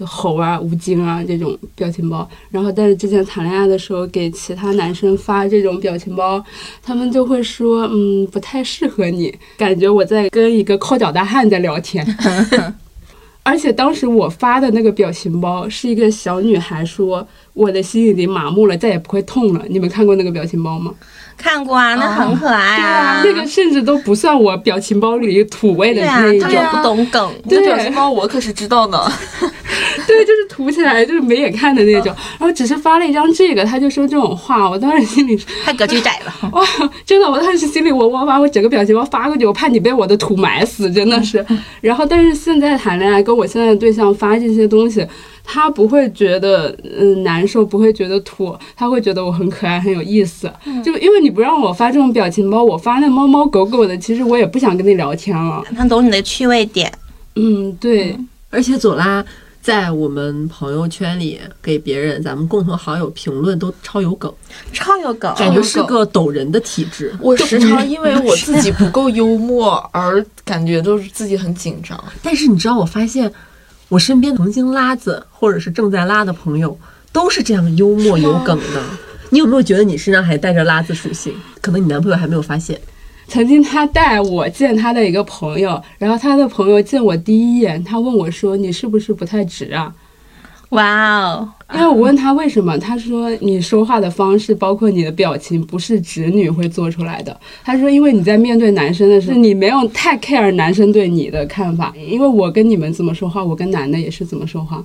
[0.00, 2.26] 就猴啊、 吴京啊这种表情包。
[2.50, 6.42] 然后，但是之前谈恋爱的时候给其他男生发这种表情包，
[6.82, 12.06] 他们就会说，嗯，不太适合你，感觉我在跟一个抠脚大汉在聊天。
[13.42, 20.94] 而且当时我发的那个表情包是一个小女孩说：“我的心已经麻木了，再也不会痛了。”你们看过那个表情包吗？
[21.40, 23.22] 看过啊，那很可爱啊。
[23.24, 27.32] 那个甚至都不算我表情包里土味的对啊，那一种，他也不懂梗。
[27.48, 29.10] 对表情包我可是知道的。
[30.06, 32.06] 对，就是涂起来就是没眼看的那种。
[32.38, 36.32] 然后只是发了一张这个，他就说这种话，我当时心里太格局窄了。
[36.52, 36.62] 哇，
[37.06, 41.44] 真的，我当时心里我我把我整个表情包发过去，我怕你被我的土埋死，真的是。
[41.80, 45.06] 然后，但是现在谈恋爱，跟我现在的对象发这些东西，
[45.44, 50.50] 他不会觉得嗯难受，不会觉得土，他会觉得我很可爱，很有意思。
[50.84, 55.62] 就因为你不让我发这种表情包，我发那猫猫狗狗的，其实我也不想跟你聊天了。
[55.76, 56.92] 他懂你的趣味点。
[57.36, 58.16] 嗯，对。
[58.50, 59.24] 而且左拉
[59.62, 64.32] 在我们朋友圈里给别人，咱们共同好友评论都超有梗，
[64.72, 67.14] 超有梗，感觉是个抖人的体质。
[67.22, 72.02] 我时常因为我自己不够幽默而感觉都是自己很紧张。
[72.22, 73.30] 但是你知道，我发现
[73.90, 76.78] 我身边曾经拉子或者是正在拉的朋友，
[77.12, 78.80] 都是这样幽默有梗的。
[79.30, 81.34] 你有没有觉得你身上还带着拉子属性？
[81.60, 82.80] 可能你男朋友还没有发现。
[83.26, 89.92] 曾经他带我见他的一个朋友，然后他的朋友见我第一眼，他问我说：“你是不是不太直啊
[90.70, 104.82] 哇哦，？”因为我问他为什么，他说：“你说话的方式，包括你的表情，不是直女会做出来的。”他说：“因为你在面对男生的时候，你没有太 care 男生对你的看法，因为我跟你们怎么说话，我跟男的也是怎么说话。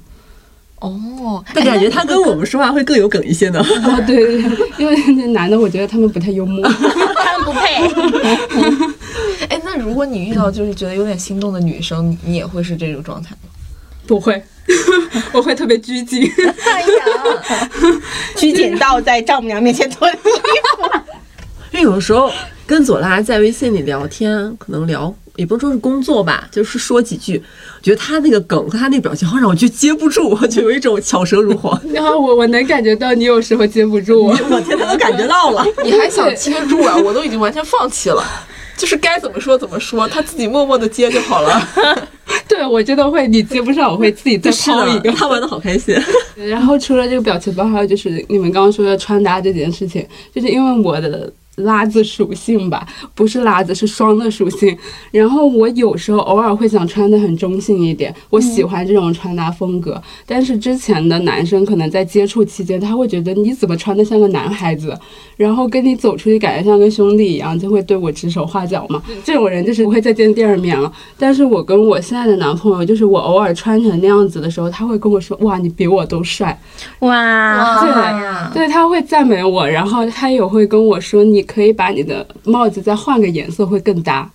[0.80, 3.60] 哦，但感觉他跟我们说话会更有梗一些呢。
[3.60, 6.62] 哦，对对对，因为那男的，我觉得他们不太幽默。
[6.70, 7.88] 他们不配。
[9.50, 13.50] 哎，那如果你遇到就是觉得有点心动的女生，你你也会是这种状态吗？
[14.08, 14.42] 不会，
[15.34, 16.22] 我会特别拘谨。
[16.66, 17.70] 哎呀，
[18.36, 20.30] 拘谨到在丈母娘面前脱衣服。
[21.72, 22.32] 因为有的时候
[22.66, 27.44] 跟左拉在微信里聊天，可能聊也不能说是工作吧，就是说几句，
[27.82, 31.78] 觉得他那个梗和他那个表情好让我就接不住，我就有一种巧舌如簧。
[31.92, 34.32] 然后我我能感觉到你有时候接不住我。
[34.50, 35.66] 我天，他都感觉到了。
[35.84, 36.96] 你还想接住啊？
[36.96, 38.24] 我都已经完全放弃了。
[38.78, 41.70] 就是该怎么说怎么说，他自己默默的接就好了。
[42.48, 45.12] 对，我真的会，你接不上，我会自己再是抛一个。
[45.14, 45.96] 他玩的好开心。
[46.36, 54.78] 然后除了这个表情包，还有就是你们刚刚说的穿搭这件事情，就是因为我的拉子属性吧，不是拉子，是双的属性。
[55.12, 60.02] 然后我有时候偶尔会想穿的很中性一点，我喜欢这种穿搭风格。
[60.26, 64.98] 但是之前的男生可能在接触期间，他会觉得你怎么穿的像个男孩子，
[65.38, 69.02] 然后跟你走出去感觉像跟兄弟一样，就会对我指手画脚嘛。
[69.24, 70.92] 这种人就是不会再见第二面了。
[71.18, 76.60] 但是我跟我现在的男朋友，就是我偶尔穿成那样子的时候，他会跟我说：“哇，你比我都帅。”
[77.00, 77.86] 哇，好
[78.52, 78.66] 对！
[78.66, 84.30] 对，他会赞美我，然后他也会跟我说：“你可以把你的帽子再换个颜色，会更搭。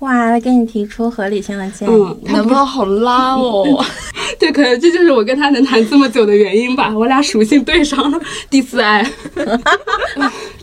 [0.00, 1.92] 哇，他给你提出合理性的建议。
[1.92, 3.84] 嗯，他男朋友好拉哦，
[4.38, 9.04] 对，可能这就是我跟他能谈这么久的原因吧，我俩属性对上了，第四爱。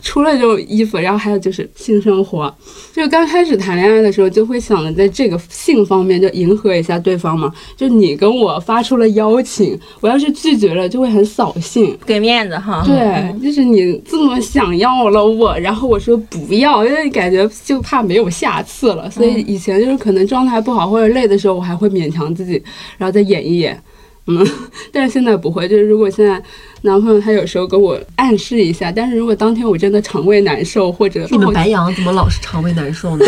[0.02, 2.52] 除了这种衣服，然后还有就是性生活，
[2.94, 7.52] 就刚开始谈恋爱的时候，就会想着在这个性方面就迎合一下对方嘛。
[7.76, 11.98] 就你跟我发出了邀请，我要是拒绝了，就会很扫兴。
[12.06, 12.84] 给面子哈。
[12.86, 22.62] 对，就是你这么想要了我，然后我说不要，因为感觉就怕没有下次了，以前就是可能状态不好或者累的时候，我还会勉强自己，
[22.98, 23.80] 然后再演一演。
[24.26, 24.46] 嗯，
[24.92, 26.42] 但是现在不会，就是如果现在
[26.82, 33.24] 男朋友他有时候跟我暗示一下，但是如果当天我真的肠胃难受或者你们白羊怎么老是肠胃难受呢？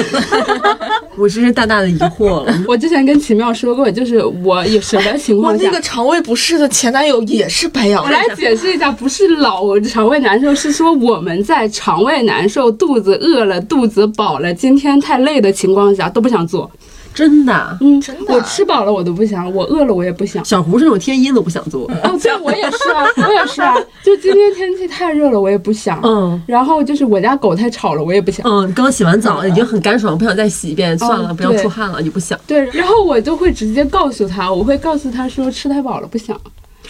[1.16, 2.64] 我真是大大的疑惑了。
[2.68, 16.70] 我之前跟奇妙说过，就是我有什么情况下我那个肠胃不适的前男友也是白羊我，来解释一下，不是老肠胃难受，是说我们在肠胃难受、肚子饿了、肚子饱了、今天太累的情况下都不想做。
[17.18, 20.44] 真的，嗯，真的我吃饱了我都不想，我饿了我也不想。
[20.44, 21.90] 小胡是那种天阴都不想做。
[22.04, 23.74] 哦，对，我也是啊，我也是啊。
[24.04, 26.00] 就今天天气太热了，我也不想。
[26.04, 28.46] 嗯然后就是我家狗太吵了，我也不想。
[28.48, 32.38] 嗯，刚洗完澡已经很干爽，不想再洗一遍，算了，不要出汗了，也不想。
[32.46, 36.40] 对，然后我就会直接告诉他，我会告诉他说吃太饱了不想。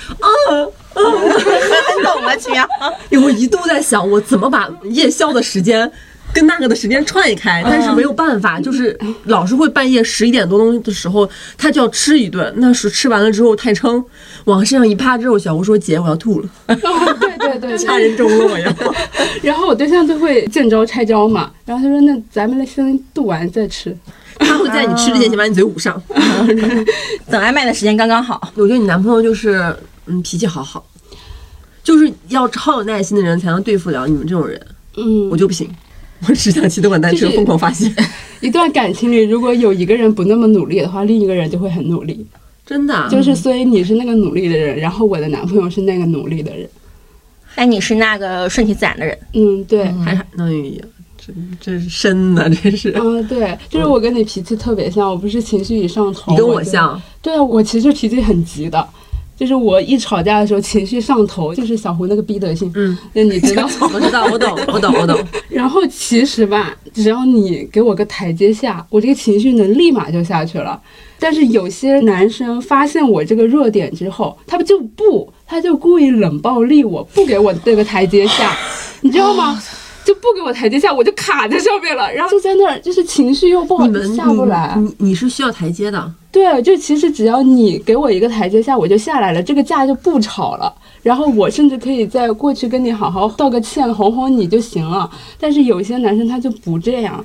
[0.06, 0.14] 很
[2.04, 2.68] 懂了，奇妙。
[3.24, 5.90] 我一度在想，我怎么把夜宵的时间
[6.32, 14.04] 跟那个的时间串一开，但是没有办法，就是老是会半夜十一点多钟的时候，他就要吃一顿，那是吃完了之后太撑，
[14.44, 18.72] 往身上一趴之后，小吴说：“姐，我要吐了， 哦对对对，掐人中了我要。
[19.42, 23.96] 然后我对象就会见招拆招嘛，然后他说那咱们先度完再吃。
[24.38, 26.00] 他会在你吃之前先把你嘴捂上。
[27.28, 28.52] 等外卖的时间刚刚好。
[28.54, 29.74] 我觉得你男朋友就是，
[30.06, 30.86] 嗯，脾气好好，
[31.82, 34.60] 就是要超有耐心的人才能对付了你们这种人，
[34.96, 35.68] 嗯我，就不行。
[36.26, 37.92] 我只想骑动感单车疯狂发泄，
[38.40, 42.26] 一段感情里，如果有一个人不那么努力的话，另一个人就会很努力。
[42.66, 42.94] 真的。
[42.94, 46.68] 啊就是所以你是那个努力的人，然后我的男朋友是那个努力的人。
[47.54, 49.18] 哎，你是那个顺其自然的人。
[49.32, 49.84] 嗯，对。
[49.84, 50.84] 还还那呀，
[51.16, 52.92] 这这是深的，这是。
[52.96, 56.70] 嗯，对，就是我跟你脾气特别像，我不是情绪一上头，你跟我就。
[56.70, 58.86] 像，对啊，我其实脾气很急的，
[59.38, 63.68] 就是我一吵架的时候情绪上头，就是小胡那个逼德性，嗯，那你知道。
[63.92, 65.16] 我知道，我懂，我懂，我懂。
[65.48, 70.80] 然后其实吧，只要你给我个台阶下，我这个情绪能立马就下去了。
[71.20, 78.56] 但是有些男生发现我这个弱点之后，他们就不，他就故意冷暴力我，不给我这个台阶下，
[79.02, 79.62] 你知道吗？
[80.08, 84.72] 就不给我台阶下，我就卡在上面了，然后就在那儿，就是情绪又不好你们下不来。
[84.78, 90.74] 你你你是需要台阶的，对，就其实只要你给我一个台阶下，我就下来了，这个架就不吵了。
[91.02, 95.10] 然后我甚至可以在过去跟你好好道个歉，哄哄你就行了。
[95.38, 97.22] 但是有些男生他就不这样，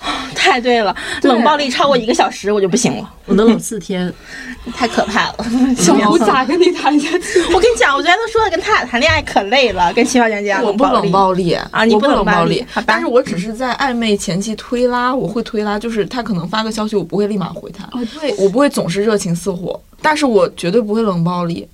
[0.34, 4.12] 太对了，对冷暴力超过一个小时我就不行了，我能冷四天。
[4.74, 5.36] 太可怕了。
[5.76, 7.18] 小胡咋跟你谈恋爱？
[7.54, 21.66] 我跟你讲，我昨天都说了，跟他俩谈恋爱可累了，跟七号讲讲我不冷暴力啊你不不冷暴暴力但是我只是在暧昧前期推拉，我会推拉，就是他可能发个消息，我不会立马回他，哦，对我不会总是热情似火，但是我绝对不会冷暴力。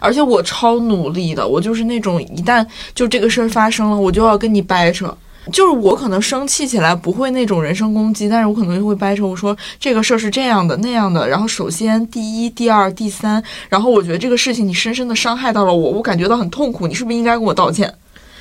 [0.00, 2.64] 而且我超努力的，我就是那种一旦
[2.94, 5.14] 就这个事儿发生了，我就要跟你掰扯。
[5.52, 11.28] 就是我可能生气起来不会那种人身攻击，但是我可能就会掰扯，我说这个事儿是这样的那样的。
[11.28, 17.92] 然后首先第一、第二、第三，然后我觉得这个事情你深深的伤害到了我，我感觉到很痛苦，你是不是应该跟我道歉？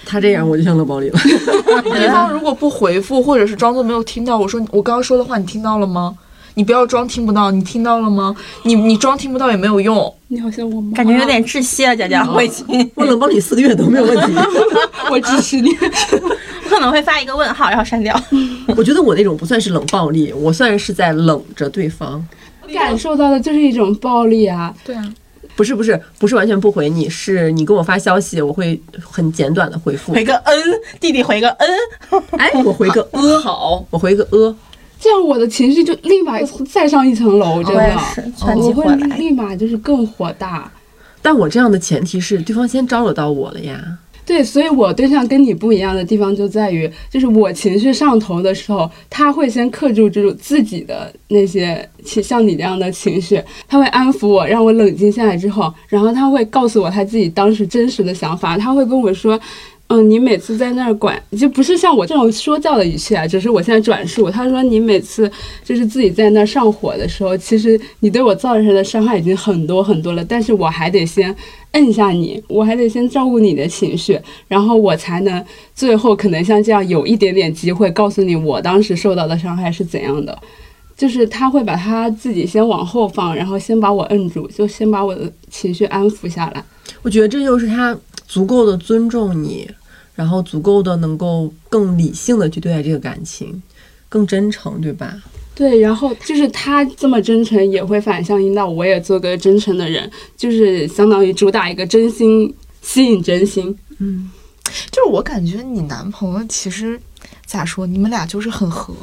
[0.05, 1.19] 他这样我就像冷暴力了。
[1.83, 6.15] 对方如果不回复，或者是装作没有听到，我说我刚刚说的话你听到了吗？
[6.57, 8.35] 你不要装听不到，你听到了吗？
[8.63, 10.11] 你你装听不到也没有用。
[10.29, 14.33] 你好像我妈，感觉有点窒息啊，佳佳，我已经我冷暴力四个月都没有问题。
[15.11, 15.69] 我支持你。
[15.69, 18.19] 我可能会发一个问号，然后删掉。
[18.75, 22.25] 我觉得我那种不算是冷暴力，我算是在冷着对方。
[22.73, 24.73] 感受到的就是一种暴力啊！
[24.83, 25.13] 对啊，
[25.55, 30.11] 不是不是不是完全不回你，是你给我发消息，我会很简短的回复。
[30.11, 30.53] 回个嗯，
[30.99, 31.69] 弟弟回个嗯，
[32.37, 34.53] 哎，我回个呃，好，我回个呃，
[34.99, 37.95] 这样我的情绪就立马再上一层楼，真的，
[38.55, 38.95] 我会。
[39.17, 40.71] 立马就是更火大。
[41.21, 43.79] 但我这样的前提是对方先招惹到我了呀。
[44.25, 59.39] 对，所以我对象跟你不一样的地方就在于，就是我情绪上头的时候，他会先克制住自己的那些情，像你这样的情绪，他会安抚我，让我冷静下来之后，然后他会告诉我他自己当时真实的想法，他会跟我说。
[59.89, 64.29] 嗯，你每次在那儿管，就不是像我这种说教的语气啊，只是我现在转述。
[64.29, 65.31] 他说你每次
[65.63, 71.33] 就是自己在那儿上火的时候，其实你对我造成的伤害已经很多很多了，但是我还得先
[71.71, 74.19] 摁下你，我还得先照顾你的情绪，
[74.49, 75.41] 然后我才能
[75.73, 80.37] 最后可能像这样有一点点机会告诉你我当时受到的伤害是怎样的。
[80.97, 86.61] 就是他会把他自己先往后放，然后先把我摁住，就先把我的情绪安抚下来。
[87.03, 87.97] 我觉得这就是他。
[88.27, 89.65] 足够的尊重你，
[90.17, 93.61] 然后足够的能够更理性的去对待这个感情，
[94.09, 95.15] 更真诚，对吧？
[95.53, 102.51] 对，然后就是他这么真诚，也会反向引导我也做个真诚的人，就是相当于主打一个真心
[102.81, 103.77] 吸引真心。
[103.99, 104.31] 嗯，
[104.91, 106.99] 就是我感觉你男朋友其实
[107.45, 108.93] 咋说，你们俩就是很合。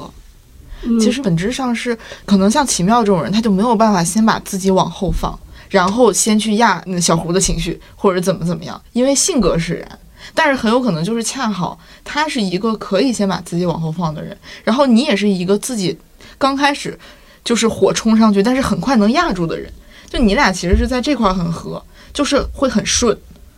[1.01, 1.97] 其实本质上是
[2.27, 5.39] 可能像奇妙这种人，他就没有办法先把自己往后放。
[5.71, 9.99] 然后先去压那小胡的情绪，或者怎么怎么样，因为性格使然。
[10.35, 15.97] 但是很有可能就是恰好他是一个可以先把自己往后放的人，然后你也是一个自己
[16.37, 16.99] 刚开始
[17.45, 19.73] 就是火冲上去，但是很快能压住的人。
[20.09, 21.83] 就你俩其实是在这块很合，
[22.13, 23.17] 就是会很顺。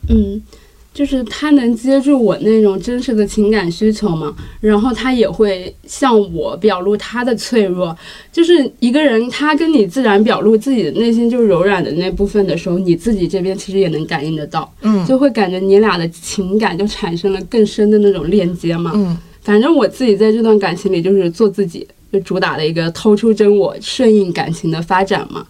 [0.09, 0.41] 嗯。
[0.97, 7.95] 就是他能接住我那种真实的情感需求嘛，然后他也会向我表露他的脆弱。
[8.33, 19.15] 就是一个人，他跟你自然表露自己的内心就是柔软的那部分的时候，你自己这边其实也能感应得到，嗯，就会感觉你俩的情感就产生了更深的那种链接嘛，嗯。
[19.43, 25.47] 反正我自己在这段感情里就是做自己，就主打的一个掏出真我，顺应感情的发展嘛。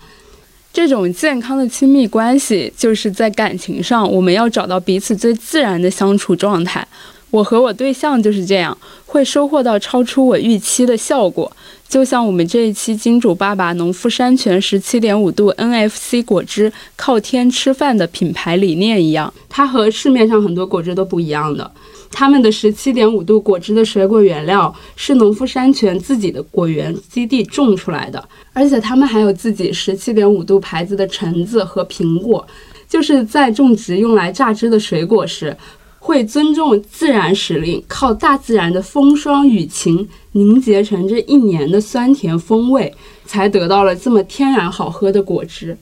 [0.77, 6.87] 这种健康的亲密关系，就是在感情上，我们要找到彼此最自然的相处状态。
[7.31, 11.51] 我和我对象就是这样，会收获到超出我预期的效果。
[11.89, 21.71] 就像我们这一期金主爸爸农夫山泉十七点五度 NFC 果汁靠天吃饭的品牌理念一样，它和市面上很多果汁都不一样的。
[22.11, 32.47] 他们的十七点五度果汁的水果原料是农夫山泉自己的果园基地种出来的，而且他们还有自己十七点五度牌子的橙子和苹果，
[32.89, 35.57] 就是在种植用来榨汁的水果时，
[35.99, 42.95] 会尊重自然时令，靠大自然的风霜雨晴凝结成这一年的酸甜风味，
[43.25, 45.77] 才得到了这么天然好喝的果汁。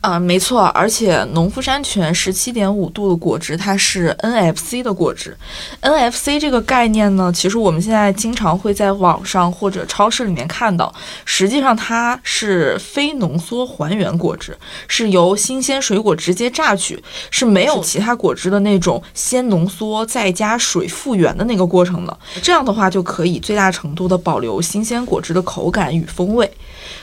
[0.00, 5.34] 啊，没错，而且农夫山泉十七点五度的果汁，它是 NFC 的果汁。
[5.80, 10.92] NFC 这个概念呢，其实我们现在经常会在网上或者超市里面看到。
[11.24, 14.56] 实际上它是非浓缩还原果汁，
[14.88, 22.18] 是由新鲜水果直接榨取，是没有其他果汁的那种先浓缩再加水复原的那个过程的。
[22.42, 26.50] 这样的话就可以最大程度的保留新鲜果汁的口感与风味。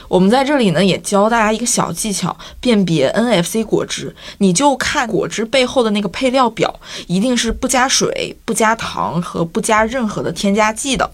[0.08, 11.10] 我们在这里呢，也教大家一个小技巧，辨别 NFC 果汁，你就看果汁背后的那个配料表，一定是不加水、不加糖和不加任何的添加剂的。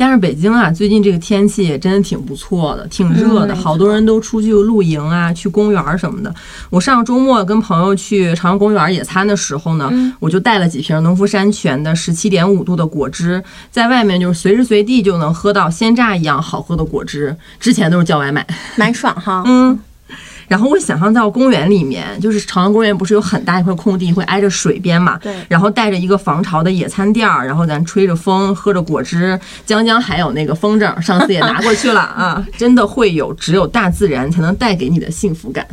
[0.00, 6.34] 加上北京啊，最近这个天气也真的挺不错的，挺热的，好多人都出去露营啊，去公园什么的。
[6.70, 17.36] 我上周末跟朋友去朝阳公园野餐的时候呢，我就带了几瓶农夫山泉的十七点五度的果汁，在外面就是随时随地就能喝到鲜榨一样好喝的果汁。
[17.58, 18.46] 之前都是叫外卖，
[18.76, 19.42] 蛮爽哈。
[19.46, 19.78] 嗯。
[20.50, 25.16] 然后我想象到公园里面，就是朝阳公园不是有很大一块空地，会挨着水边嘛？
[25.18, 25.32] 对。
[25.48, 32.44] 然后带着一个防潮的野餐垫儿，然后咱吹着风，喝着果汁，江江还有那个风筝，上次也拿过去了啊！
[32.58, 35.64] 真的会有只有大自然才能带给你的幸福感。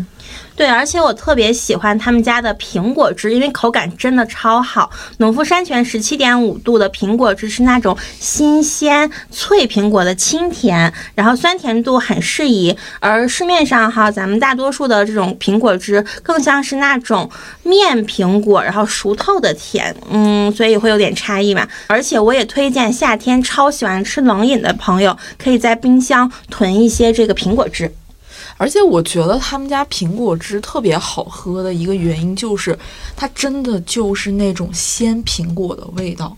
[0.57, 4.89] 对，而且我特别喜欢他们家的苹果汁，因为口感真的超好。
[5.19, 12.75] 农夫山泉十七点五度的苹果汁是那种新鲜脆苹果的清甜，然后酸甜度很适宜。
[12.99, 17.29] 而市面上哈，咱们大多数的这种苹果汁更像是那种
[17.61, 21.67] 面苹果，然后熟透的甜，嗯，所以会有点差异嘛。
[21.85, 27.93] 而且我也推荐夏天超喜欢吃冷饮的朋友，可以在冰箱囤一些这个苹果汁。
[28.57, 32.77] 而且我觉得他们家苹果汁特别好喝的一个原因就是，
[33.15, 36.35] 它真的就是那种鲜苹果的味道，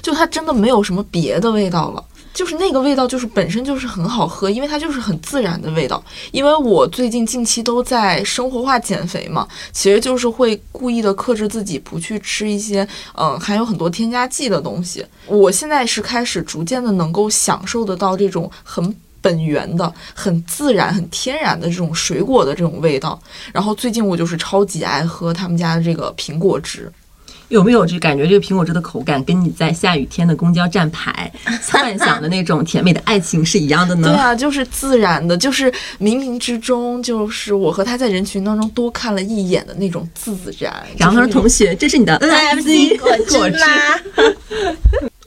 [0.00, 6.02] 就它真的没有什么别的味道了，就是那个味道就是本身就是很好喝，因为它就是很自然的味道。
[6.30, 15.04] 因为我最近近期都在生活化减肥嘛，其实就是会故意的克制自己不去吃一些嗯含有很多添加剂的东西。
[15.26, 18.94] 我现在是开始逐渐的能够享受得到这种很。
[19.26, 23.20] 本源的、很自然、很天然的这种水果的这种味道，
[23.52, 26.92] 然后最近我就是超级爱喝他们家的这个苹果汁。
[27.48, 28.26] 有没有就感觉？
[28.26, 31.30] 这个苹果汁的口感跟你在下雨天的公交站牌
[31.70, 34.08] 幻想的那种甜美的爱情是一样的呢？
[34.08, 35.70] 对啊，就是自然的，就是
[36.00, 40.74] 冥冥之中，就是我和他在人群当中多看了一眼的那种自然。
[40.96, 43.66] 然后他说：“同学，这是你的 NFC 果汁吗？”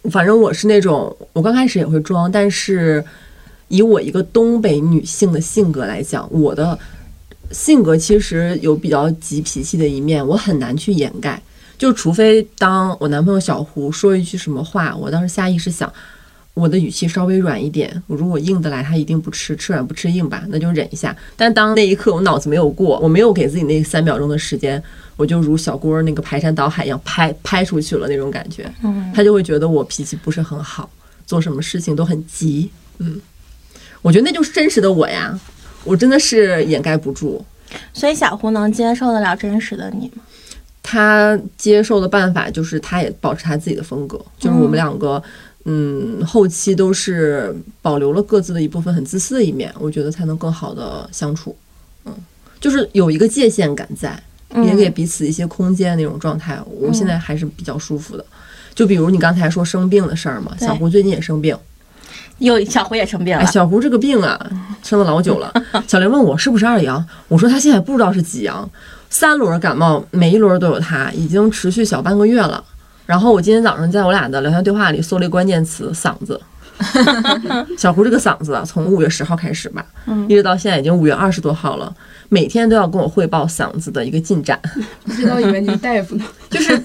[0.11, 3.01] 反正我是那种，我刚开始也会装，但是
[3.69, 6.77] 以我一个东北女性的性格来讲，我的
[7.51, 11.41] 性格其实有比较急脾气的一面，我很难去掩盖。
[11.77, 15.91] 就除非当我男朋友小胡说一句什么话，我当时下意识想，
[16.53, 21.15] 我的语气稍微软一点，我如果硬得来，他一定不吃，吃软不吃硬吧，那就忍一下。
[21.37, 24.81] 但当那一刻我脑子没有过，我没有给自己那三秒钟的时间，
[25.15, 28.69] 我就如小郭那个排山倒海一样拍拍出去了那种感觉，
[29.13, 30.89] 他就会觉得我脾气不是很好，
[31.25, 33.21] 做什么事情都很急，嗯，
[34.01, 35.37] 我觉得那就是真实的我呀，
[35.83, 37.43] 我真的是掩盖不住。
[37.93, 40.23] 所以小胡能接受得了真实的你吗？
[40.81, 45.21] 他接受的办法就是，他也保持他自己的风格，就是我们两个，
[45.65, 51.55] 嗯，后期都是保留了各自的一部分很自私的一面，我觉得才能更好的相处，
[52.05, 52.15] 嗯，
[52.59, 54.19] 就是有一个界限感在，
[54.65, 58.25] 也给彼此一些空间那种状态，我现在还是比较舒服的。
[58.73, 61.55] 就比如你刚才说生病的事儿嘛，小胡最近也生病，
[62.39, 64.39] 有小胡也生病了，，小胡这个病啊，
[64.81, 65.53] 生了老久了。
[65.87, 68.67] 小林问我是不是二阳，我说他现在不知道是几阳，
[69.09, 72.63] 三轮感冒，每一轮都有他，已经持续小半个月了。
[73.05, 76.39] 然后我今天早上在我俩的聊天对话里搜了一个关键词“嗓子”，
[77.77, 79.85] 小胡这个嗓子啊，从五月十号开始吧，
[80.27, 81.93] 一直到现在已经五月二十多号了，
[82.29, 84.59] 每天都要跟我汇报嗓子的一个进展。
[85.03, 86.25] 不知道以为你是大夫呢。
[86.49, 86.81] 就是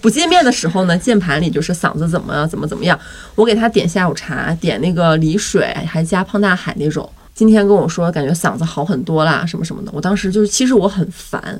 [0.00, 2.98] 不见面的时候呢，键盘里就是嗓子怎么，怎么怎么样。
[3.34, 7.08] 我给他点下午茶，点那个梨水，还加胖大海那种。
[7.34, 9.90] 今天跟我说感觉嗓子好很多啦，什么什么的。
[9.94, 11.58] 我当时就是，其实我很烦，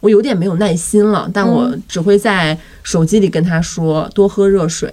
[0.00, 4.92] 我有点没有耐心了，但我只会在手机里跟他说多喝热水。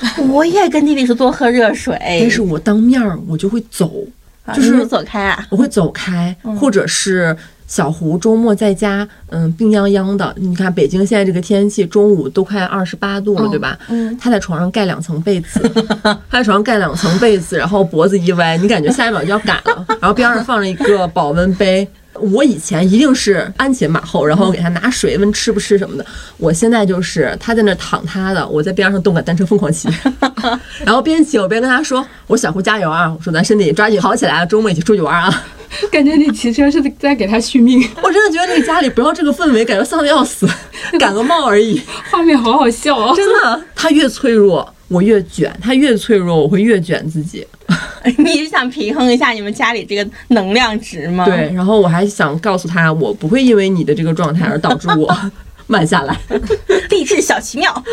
[0.28, 4.04] 我也跟弟弟说多喝热水，但是我当面儿我就会走，
[4.44, 7.36] 啊就是走开啊，我会走开，或者是
[7.66, 10.32] 小胡周末在家，嗯，病殃殃的。
[10.36, 13.78] 你看北京现在这个天气，中午都快二十八度了，对吧？
[13.88, 15.60] 嗯，他在床上盖两层被子，
[16.02, 19.84] 他在床上盖两层被子，然后脖子一歪，你感觉下一秒就要赶了。
[20.00, 21.86] 然后边上放着一个保温杯。
[22.20, 26.04] 我以前一定是鞍前马后，然后给他拿水问吃不吃什么的。
[26.36, 29.88] 我现在就是他在那躺他的，我在边上动感单车疯狂骑，
[30.84, 33.12] 然后边骑我边跟他说：“我说小胡加油啊！
[33.16, 35.44] 我说咱身体抓紧好起来啊，周末一起出去玩啊！”
[35.90, 40.48] 感觉你骑车是在给他续命， 我真的觉得那个家里不要这个氛围，感觉丧的要死，
[40.98, 41.82] 感个冒而已。
[42.10, 43.12] 画面好好笑哦。
[43.16, 47.46] 真的，他越脆弱，我越卷；他越脆弱，我会越卷自己。
[48.18, 51.24] 你是想平衡一下你们家里这个能量值吗？
[51.24, 55.12] 对，，然后我还想告诉他，我不会因为你的这个状态而导致我
[55.66, 56.16] 慢下来。
[56.90, 57.84] 励志小奇妙。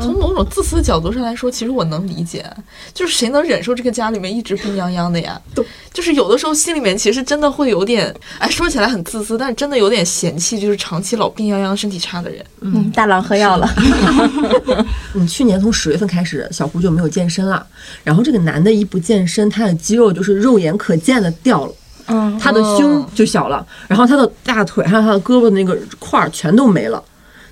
[0.00, 2.42] 从某种自私的角度上来说，其实我能理解，
[2.94, 5.38] 就是谁能忍受这个家里面一直病殃殃的呀？
[5.92, 12.44] 就是有的时候心里面其实真的会有点，哎，说起来很自私，但是真的有点嫌弃，就是长期老病殃殃、身体差的人。
[12.60, 13.68] 嗯，大郎喝药了。
[15.14, 17.66] 嗯，去年从十月份开始，小胡就没有健身了。
[18.04, 21.72] 然后这个男的一不健身，他的肌肉就是肉眼可见的掉了。
[22.06, 27.02] 嗯，他的胸就小了，然后他的大腿还有他的胳膊的那个块儿全都没了。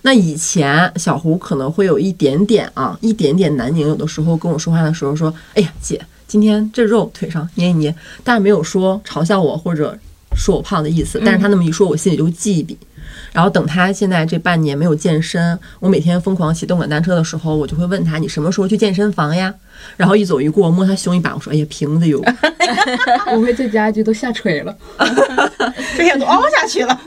[0.02, 9.98] 那以前小胡可能会有一点点啊，一点点南宁，有的时候跟我说话的时候说：“哎呀，姐，今天这肉腿上捏一捏。”但是没有说嘲笑我或者
[10.36, 12.78] 说我胖的意思，但是他那么一说，我心里就记一笔。
[13.32, 19.54] 然后等他现在这半年没有健身，我每天疯狂骑动感单车的时候，我就会问他：“你什么时候去健身房呀？”
[19.96, 22.20] 然后一走一过，摸他胸一把，我说：“哎呀，瓶子哟。
[23.32, 24.76] ”我会在家就都下垂了，
[25.96, 27.00] 这下都凹下去了。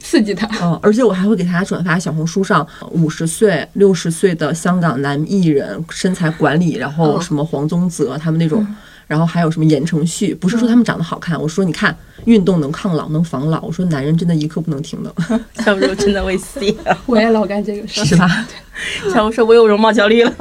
[0.00, 0.48] 刺激他。
[0.62, 8.66] 嗯， 而且我还会给他转发小红书上五十岁、六十岁的香港男艺人身材管理，然后什么黄宗泽他们那种，
[9.06, 15.14] 然后还有什么言承旭，不是说他们长得好看，我说你看运动能抗老能防老，我说男人真的一刻不能停的，
[15.64, 16.60] 小茹真的会死。
[17.06, 18.04] 我也老干这个事。
[18.04, 18.46] 是吧？
[19.12, 20.32] 小吴说：“我有容貌焦虑了。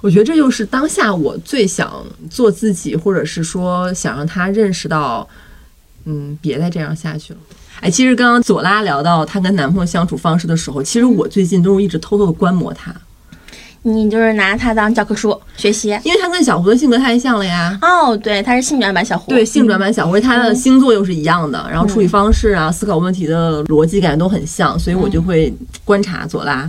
[0.00, 5.28] 我觉得这就是当下我最想做自己，或者是说想让他认识到，
[6.04, 7.38] 嗯，别再这样下去了。
[7.80, 12.94] 哎，其实刚刚左拉聊到她跟男朋友相处方式的时候，其实我最近都是一直偷偷的观摩他。”
[13.86, 15.90] 你就是拿它当教科书学习。
[16.04, 17.78] 因为它跟小胡的性格太像了呀。
[17.82, 19.30] 哦，对，它是性转版小胡。
[19.30, 25.52] 对，性转版小胡，他的星座又是一样的，然后处理方式啊、思考问题的逻辑感觉都很像，所以我就会
[25.84, 26.68] 观察左拉，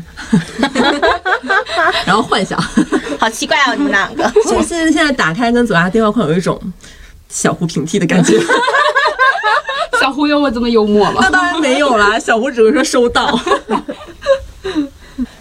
[2.06, 2.62] 然后幻想。
[3.18, 4.30] 好奇怪哦，你们两个。
[4.54, 6.62] 我现在现在打开跟左拉对话框，有一种
[7.30, 8.38] 小胡平替的感觉。
[10.00, 11.22] 小胡有我这么幽默吗？
[11.22, 13.40] 那当然没有啦，小胡只会说收到。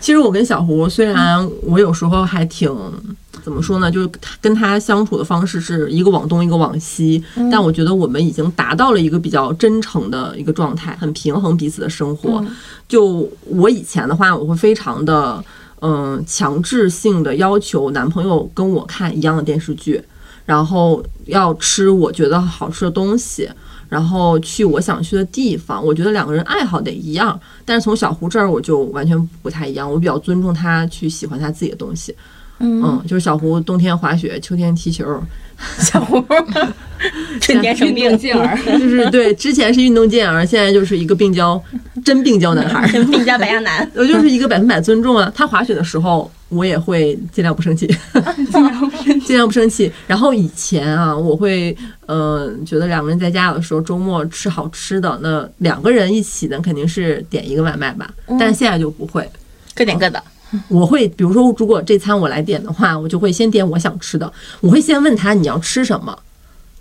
[0.04, 2.70] 其实我跟小胡，虽然我有时候还挺
[3.42, 12.44] 怎么说呢，就是跟他相处的方式是一个往东一个往西，但我觉得我们已经达到了一个比较真诚的一个状态，很平衡彼此的生活。
[12.86, 15.42] 就我以前的话，我会非常的
[15.80, 19.98] 嗯强制性的要求男朋友跟我看一样的电视剧，
[20.44, 23.48] 然后要吃我觉得好吃的东西。
[23.94, 32.12] 然后去我想去的地方，我觉得两个人爱好得一样，但是从小胡这儿我就完全不太一样，我比较尊重他去喜欢他自己的东西。
[32.58, 35.04] 嗯，就是小胡冬天滑雪，秋天踢球。
[35.78, 36.20] 小胡
[37.40, 41.62] 春天生病健儿， 就是对，之前是运动健儿，现在就是一个病娇，
[42.04, 43.88] 真病娇男孩，真 病娇白羊男。
[43.94, 45.30] 我就是一个百分百尊重啊。
[45.32, 47.86] 他滑雪的时候，我也会尽量不生气，
[48.52, 49.90] 尽量不生气，尽量不生气。
[50.06, 51.76] 然后以前啊，我会
[52.06, 58.08] 嗯觉得两个人在家有的时候，周末吃好吃的，那两个人一起呢，肯定是点一个外卖吧。
[58.38, 59.28] 但是现在就不会，
[59.74, 60.22] 各点各的。
[60.68, 64.32] 我会，比如说，如果这餐我来点的话，我就会先点我想吃的。
[64.60, 66.16] 我会先问他你要吃什么，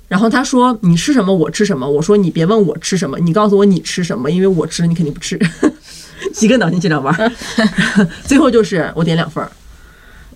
[0.07, 1.89] 然后他说你吃什么我吃什么。
[1.89, 5.39] 我说你别问我吃什么，你告诉我你吃什么，因为我吃你肯定不吃。
[6.39, 7.34] 一个脑筋急转弯，
[8.24, 9.51] 最后就是我点两份儿。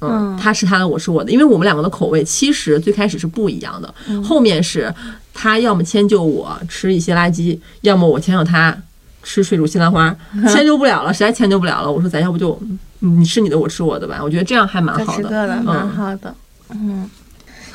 [0.02, 3.94] 嗯，他是他的，我是我的，因为我们两个的口味其实最开始是不一样的，
[4.24, 4.94] 后面是
[5.34, 8.76] 他要么迁就我吃一些垃圾，要么我迁就他
[9.24, 10.16] 吃水煮西兰花。
[10.54, 12.60] 迁就不了了，实在迁就不了了，我说咱要不就。
[13.00, 14.20] 你吃你的，我吃我的吧。
[14.24, 16.34] 我觉得这样还蛮好的，各吃各的，蛮好的。
[16.70, 17.08] 嗯，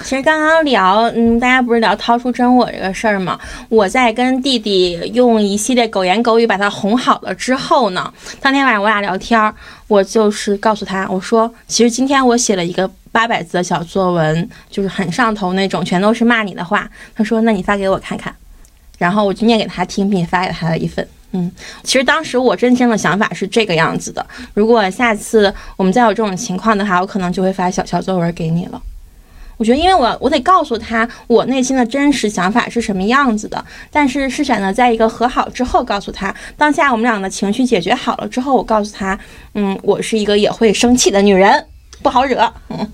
[0.05, 3.39] 其实刚刚聊，嗯，大家不是聊掏出真我这个事儿吗？
[3.69, 9.53] 我在跟弟弟用一系列狗言狗语把他哄好了之后呢，当天晚上我俩聊天，
[9.89, 16.89] 我就是告诉他，我说，其实今天我写了一个八百字的小作文，就是很上头那种，全都是骂你的话。
[17.15, 18.35] 他说，那你发给我看看。
[18.99, 21.07] 然后我就念给他听，并发给他了一份。
[21.33, 21.51] 嗯，
[21.83, 24.25] 其实当时我真正的想法是这个样子的。
[24.55, 28.81] 如果下次我们再有这种情况的话，我可能就会发小小作文给你了。
[29.63, 33.65] 我觉得，因为我我得告诉他我内心的真实想法是什么样子的。
[33.93, 39.17] 但是是选择在一个和好之后告诉他，当下我们俩的情绪解决好了之后，我告诉他，
[39.55, 41.65] 嗯，我是一个也会生气的女人，
[42.03, 42.53] 不好惹。
[42.71, 42.91] 嗯。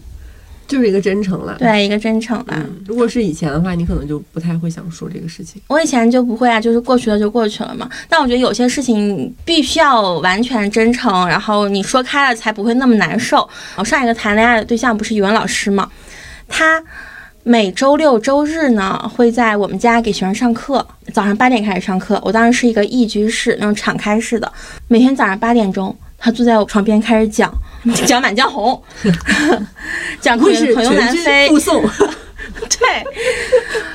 [0.67, 2.67] 就是一个真诚了，对，一个真诚了。
[2.87, 5.63] 如果是以前的话，你可能就不太会想说这个事情。
[5.67, 7.89] 我以前就不会啊，就是过去了就过去了嘛。
[8.07, 13.49] 但我觉得有些事情必须要完全真诚，然后你说开了才不会那么难受。
[13.77, 15.91] 我上一个谈恋爱的对象不是语文老师吗？
[16.49, 16.83] 他
[17.45, 22.21] 每周六周日呢会在我们家给学生上课，早上八点开始上课。
[22.25, 24.53] 我当时是一个一居室那种敞开式的，
[24.89, 27.53] 每天早上八点钟，他坐在我床边开始讲。
[28.05, 28.83] 讲《满江红》，
[30.21, 31.81] 讲故事《朋友南飞》，附送。
[32.59, 33.05] 对，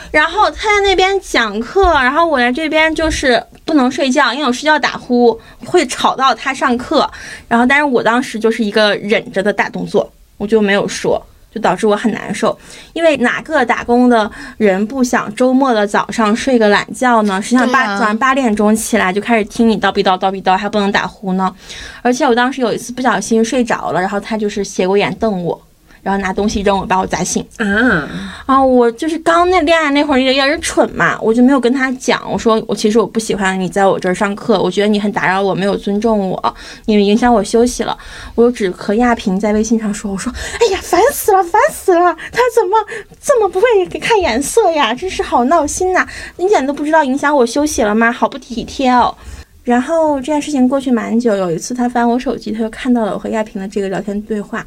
[0.10, 7.08] 然后他在那边讲课，然后我在这边就是不能睡觉，因为我睡觉打呼会吵到他上课。
[7.50, 11.22] 然后，但是我当时就是一个忍着的大动作，我就没有说。
[11.54, 12.58] 就导致我很难受，
[12.94, 17.40] 因为哪个打工的人不想周末的早上睡个懒觉呢？
[17.42, 21.54] 实际上八早上八点钟起来就开始听你叨逼叨叨逼叨，还不能打呼呢。
[22.02, 25.62] 而且我当时有一次不小心睡着了，然后他就是斜过眼瞪我。
[26.04, 27.44] 然后拿东西扔我，把我砸醒。
[27.58, 28.08] 啊
[28.46, 28.64] 啊！
[28.64, 32.22] 我就是刚那恋爱那会儿有点蠢嘛，我就没有跟他讲。
[32.30, 37.98] 我说我其实我不喜欢你在我这儿上课，我觉得你很打扰我，没有尊重我，因为影响我休息了。
[38.36, 42.14] 我只和亚萍在微信上说，我说哎呀，烦死了，烦死了！
[42.32, 42.78] 他怎么
[43.22, 43.66] 这么不会
[44.00, 44.94] 看颜色呀？
[44.94, 46.06] 真是好闹心呐！
[46.36, 48.12] 你一点都不知道影响我休息了吗？
[48.12, 49.16] 好不体贴哦。
[49.64, 54.66] 然后这件事情过去蛮久，有一次他翻我手机，他就看到了我和亚萍的这个聊天对话。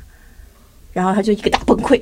[0.96, 2.00] 然后他就一个大崩溃，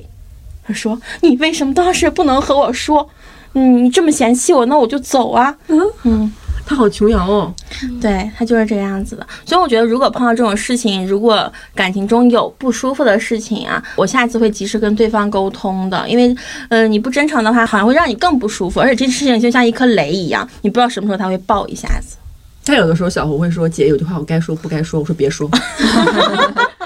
[0.65, 3.11] 他说：“你为什么当时不能和我说？
[3.55, 6.33] 嗯，你这么嫌弃我，那我就走啊。”嗯嗯，
[6.65, 7.53] 他好琼瑶哦，
[8.01, 9.27] 对他就是这个样子的。
[9.45, 16.09] 所以我觉得，如果碰到这种事情，如果感情中有不舒服的事情啊，我下次会及时跟对方沟通的。
[16.09, 16.33] 因为，
[16.69, 18.79] 呃，你不真诚的话，好像会让你更不舒服。
[18.79, 22.17] 而且这事情就像一颗雷一样，你不知道什么时候它会爆一下子。
[22.65, 25.49] 他有的时候小红会说：“姐，有句话我该说不该说。”我说：“别说。”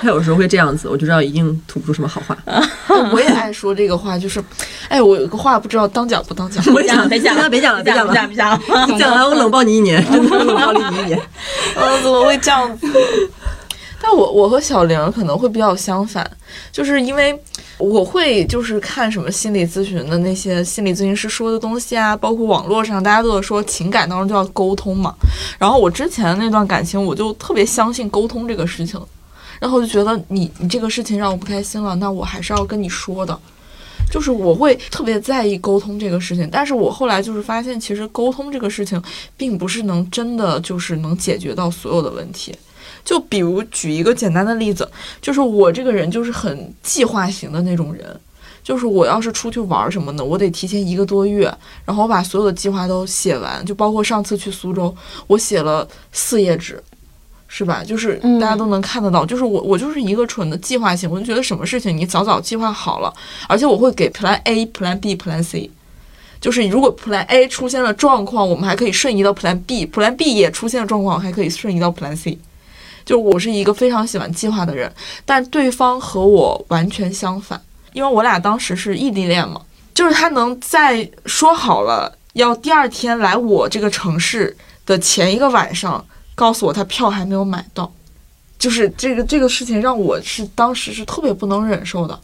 [0.01, 2.37] 他有时候会这样子，我就知道一定吐不出什么好话。
[3.13, 4.43] 我也爱说这个话，就是，
[4.89, 6.63] 哎，我有个话不知道当讲不当讲。
[6.75, 11.21] 别讲了，别讲了，别讲了，别讲了，别讲了，讲完我冷暴你一年，真的冷暴你一年。
[11.77, 12.87] 嗯，怎么会这样子？
[14.01, 16.29] 但我我和小玲可能会比较相反，
[16.71, 17.37] 就是因为
[17.79, 25.15] 我会就是看什么心理咨询的那些心理咨询师说的东西啊，包括网络上大家都说情感当中就要沟通嘛。
[25.59, 29.01] 然后我之前那段感情，我就特别相信沟通这个事情。
[29.61, 33.37] 然后就觉得你你这个事情让我不开心了，那我还是要跟你说的，
[34.09, 36.49] 就是我会特别在意沟通这个事情。
[36.51, 39.03] 但是我后来就是发现，其实沟通这个事情
[39.37, 42.55] 并不是能真的就是能解决到所有的问题。
[43.09, 44.87] 就比如举一个简单的例子，
[45.23, 48.05] 就是我这个人就是很计划型的那种人，
[48.63, 51.51] 就是我要是出去玩什么的，我得提前一个多月，
[51.87, 54.95] 然后我把所有的计划都写完，就包括上次去苏州，
[55.27, 56.85] 我写了四页纸。
[57.51, 57.83] 是吧？
[57.83, 63.11] 就是嗯大家都能看得到，就是我我就是一个纯的计划型，我就觉得什么事情你早早计划好了，
[63.49, 65.71] 而且我会给 Plan A、Plan B、Plan C，
[66.43, 72.37] 就是如果 Plan A 出现了状况，我们还可以瞬移到 Plan B，Plan B 也出现了状况，还可以瞬移到 Plan C。
[73.09, 74.93] 就我是一个非常喜欢计划的人，
[75.25, 77.59] 但对方和我完全相反，
[77.95, 79.63] 因为我俩当时是异地恋嘛，
[79.95, 84.55] 就是他能在说好了要第二天来我这个城市
[84.85, 86.05] 的前一个晚上
[86.35, 87.91] 告诉我他票还没有买到，
[88.59, 92.21] 就是这个这个事情让我是当时是特别不能忍受的。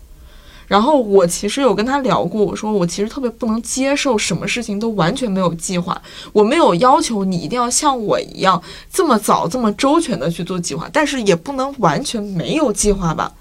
[0.67, 6.01] 然后我其实有跟他聊过，我说我其实特别不能接受什么事情都完全没有计划，
[6.33, 8.63] 我没有要求你一定要像我一样
[8.93, 13.33] 这么早这么周全的去做计划，但是也不能完全没有计划吧。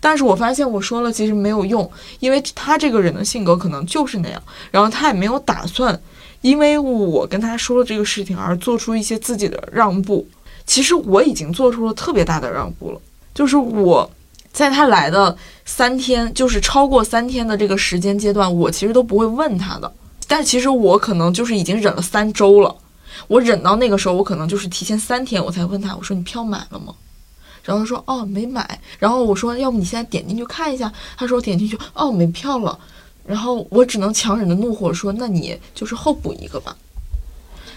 [0.00, 6.00] 但是我发现我说了其实没有用，因为他这个人的性格可能就是那样，然后他也没有打算
[6.40, 10.26] 因为我跟他说了这个事情而做出一些自己的让步。
[10.64, 13.00] 其实我已经做出了特别大的让步了，
[13.34, 14.08] 就是我
[14.58, 19.92] 在他来的三天，就是超过三天的这个时间阶段，我其实都不会问他的。
[20.26, 22.74] 但其实我可能就是已经忍了三周了，
[23.28, 26.92] 我忍到那个时候，我可能就是提前三天我才问他，我说你票买了吗？
[27.62, 32.76] 然后他说哦没买，然后我说要不你现在点进去看一下，他说点进去哦没票了，
[33.24, 36.76] 然后我只能强忍着怒火说那你就是候补一个吧。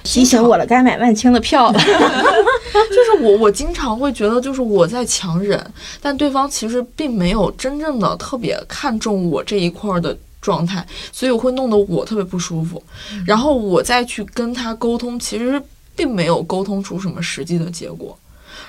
[0.03, 1.79] 提醒我了，该买万青的票了。
[1.83, 12.81] 就是我，我经常会觉得，就是我在强忍，但对方其实并没有真正的特别看重我这一块儿的状态，所以我会弄得我特别不舒服。
[13.25, 15.61] 然后我再去跟他沟通，其实
[15.95, 18.17] 并没有沟通出什么实际的结果。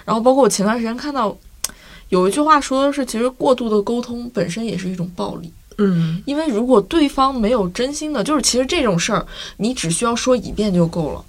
[0.04, 1.36] 然后包括我前段时间看到
[2.08, 5.52] 有一句话说的是，其实过度的沟通本身也是一种暴力。
[5.78, 11.24] 嗯，因为如果对方没有真心的，就是其实这种事儿，你只需要说一遍就够了。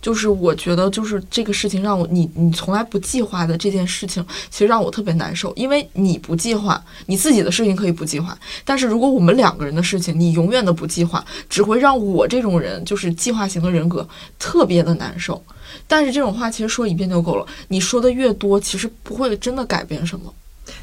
[0.00, 5.52] 就是我觉得，就是这个事情让我你你从来不计划的这件事情，其实让我特别难受。
[5.54, 14.04] 因为你不计划，你自己的事情可以不计划，但是如果我们两个人的事情，你永远的不计划，只会让我这种人就是计划型的人格
[14.40, 15.40] 特别的难受。
[15.86, 20.34] 但是这种话其实说一遍就够了，你说的越多，其实不会真的改变什么。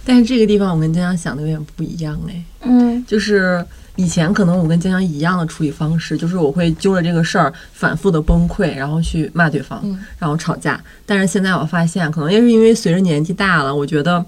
[0.05, 3.05] 但是这个地方我跟江江想的有点不一样哎，嗯。
[3.07, 3.65] 就是
[3.95, 9.99] 以前可能我跟江江一样的处理方式，就是我会揪着这个事儿反复的崩溃，然后去骂对方，嗯。
[10.17, 10.81] 然后吵架。
[11.05, 14.23] 但是现在我发现，可能也是因为随着年纪大了，我觉得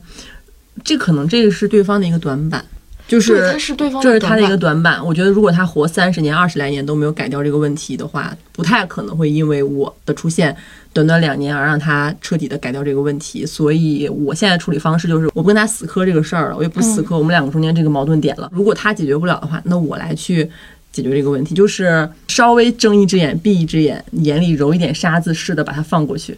[0.83, 2.63] 这可能这个是对方的一个短板，
[3.07, 3.75] 就是这是
[4.19, 5.05] 他的一个短板。
[5.05, 10.55] 我觉得如果他活三十年、二十来年都没有改掉这个问题的话，不太可能会因为我的出现，
[10.93, 13.45] 短短两年而让他彻底的改掉这个问题。
[13.45, 18.49] 所以我现在处理方式就是，我不跟他死磕这个事儿了，我也不死磕我们两个中间这个矛盾点了。
[18.53, 20.49] 如果他解决不了的话，那我来去。
[20.93, 26.37] 解决这个问题，就是稍微睁一只眼闭一只眼，眼里揉一点沙子似的把它放过去。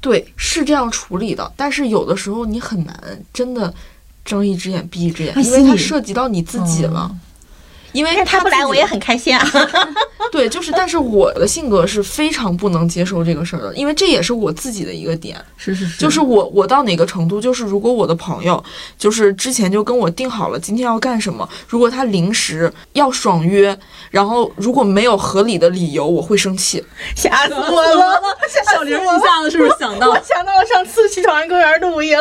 [0.00, 2.96] 对，是这样处理的，但是有的时候你很难
[3.32, 3.74] 真的
[4.24, 7.12] 睁一只眼闭一只眼，因为它他涉及到你自己了。
[7.92, 9.44] 因为他不来，我也很开心啊。
[10.30, 18.62] 对，就是，但是我的性格是非常不能接受这个事儿的，因为这也是我自己的一个点，是是是，就是我我到哪个程度，就是如果我的朋友
[18.98, 23.76] 就是之前就跟我定好了今天要干什么，如果他临时要爽约，
[24.10, 26.84] 然后如果没有合理的理由，我会生气。
[27.16, 28.20] 吓死我了！
[28.70, 32.18] 小玲一下子是不是想到我想到了上次去朝阳公园露营，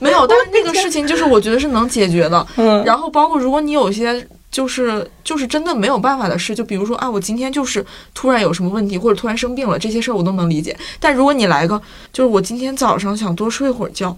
[0.00, 2.44] 没有，但是那个 事情就是我觉得是能解决的。
[2.56, 7.84] 嗯然后包括如果你有些就是就是真的没有办法的事，就比如说啊，我今天就是
[8.14, 10.76] 突然有什么问题，或者突然生病了，这些事儿我都能理解。
[10.98, 11.80] 但如果你来个
[12.12, 14.16] 就是我今天早上想多睡会儿觉，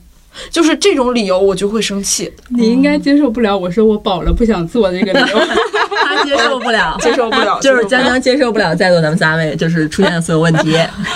[0.51, 5.39] 就是这种理由，我就会生气，你应该接受不了我说我饱了不想做这个理由。
[6.09, 7.59] 他接受不了， 接受不了。
[7.61, 10.73] 就是江江接受不了在座咱们三位就是出现的所有问题。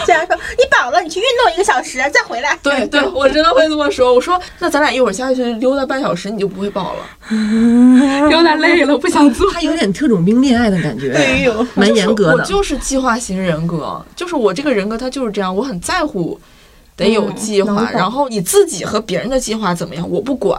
[0.07, 2.59] 江江说你饱了，你去运动一个小时再回来。
[2.63, 4.13] 对对，我真的会这么说。
[4.13, 7.39] 我说那咱俩一会儿下去溜达半小时，你就不会饱了。
[8.29, 9.51] 溜达累了，不想做。
[9.51, 12.33] 他有点特种兵恋爱的感觉，哎呦，蛮严格的。
[12.35, 16.39] 我就是计划型人格，就是我这个人格他就是这样，我很在乎
[16.97, 20.59] 得有计划，嗯然后你自己和别人的计划怎么样我不管，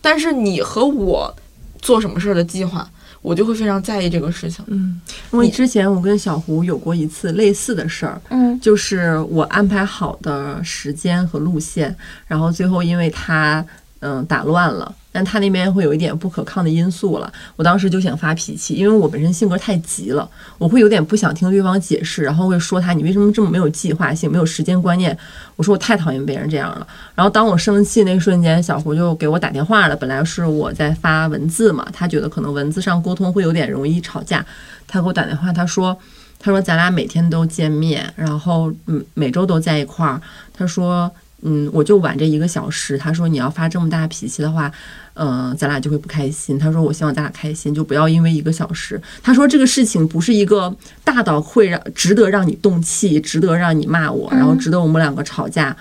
[0.00, 1.34] 但是你和我
[1.80, 2.88] 做什么事儿的计划，
[3.22, 4.64] 我就会非常在意这个事情。
[4.68, 5.00] 嗯，
[5.32, 11.94] 因为之前我跟小胡有过一次类似的事儿，嗯就是我安排好的时间和路线，
[12.26, 13.64] 然后最后因为他
[14.00, 17.32] 嗯打乱了，但他那边会有一点不可抗的因素了。
[17.56, 20.28] 我当时就想发脾气，因为我本身性格太急了，
[20.58, 25.16] 我会有点不想听对方解释，然后会说他你为什么这么没有计划性，没有时间观念。
[25.56, 26.86] 我说我太讨厌别人这样了。
[27.14, 29.96] 然后当我生气那瞬间，小胡就给我打电话了。
[29.96, 34.44] 本来是我在发文字嘛，他觉得可能文字上沟通会有点容易吵架，
[34.86, 35.96] 他给我打电话，他说。
[36.38, 40.20] 他说：“咱俩每天都见面，然后嗯，每周都在一块儿。
[40.52, 41.10] 他说，
[41.42, 42.96] 嗯，我就晚这一个小时。
[42.96, 44.70] 他说，你要发这么大脾气的话，
[45.14, 46.58] 嗯、咱俩就会不开心。
[46.58, 49.00] 他说，我希望咱俩开心，就不要因为一个小时。
[49.22, 50.74] 他说，这个事情不是一个
[51.04, 55.76] 大到会让值得让你动气，值得让你骂我，然后值得我们两个吵架。”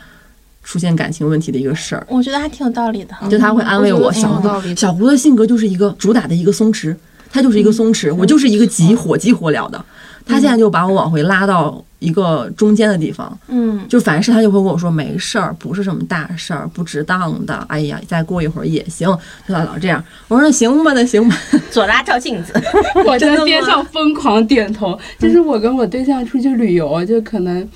[0.67, 3.15] 出现感情问题的一个事儿，我觉得还挺有道理的。
[3.29, 4.11] 就他会安慰我。
[4.11, 6.95] 小胡的性格就是一个主打的一个松弛，
[7.29, 9.85] 他就是一个松弛，我就是一个急火急火燎的。
[10.25, 17.55] 他现在就把我往回拉到一个中间的地方，嗯，就凡事他就会跟我说没事儿，不是什么大事儿，不值当的。
[17.69, 19.07] 哎呀，再过一会儿也行，
[19.47, 20.03] 就他老这样。
[20.27, 21.37] 我说那行吧，那行吧。
[21.71, 22.53] 左拉照镜子，
[23.05, 24.97] 我在边上疯狂点头。
[25.19, 27.67] 就是我跟我对象出去旅游，就可能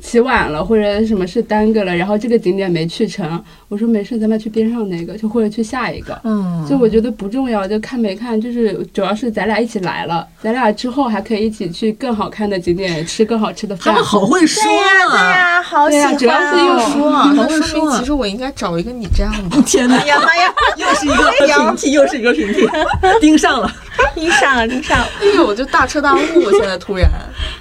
[0.00, 6.18] 起晚了，或者什么事耽搁了，然后这个景点没去成，我说没事，咱们去边上那个，就或者去下一个。
[6.24, 14.04] 嗯，就我觉得不重要，就看没看，就是主要是咱俩一起来了，咱俩之后还可以一起去更好看的景点，吃更好吃的饭他们。
[14.04, 15.30] 好会说对呀对啊！
[15.30, 16.90] 呀，好喜对呀欢主要是又哦。
[16.92, 19.60] 说啊，好那会说其实我应该找一个你这样的。
[19.66, 22.66] 天哪哎，呀妈呀， 又是一个平替，又是一个平替，
[23.20, 23.70] 盯上了。
[24.14, 25.06] 盯上了盯上了。
[25.20, 27.10] 哎呦，我就大彻大悟，我现在突然。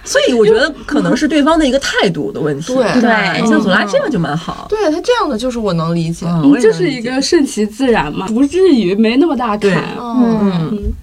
[0.08, 3.02] 所以我觉得可能是对方的一个态度的问题，对。
[3.02, 4.66] 对像左拉这样就蛮好。
[4.70, 6.26] 对他这样的就是我能理解。
[6.62, 9.84] 就是一个顺其自然嘛，不至于没那么大对坎。
[10.00, 10.94] 嗯，嗯。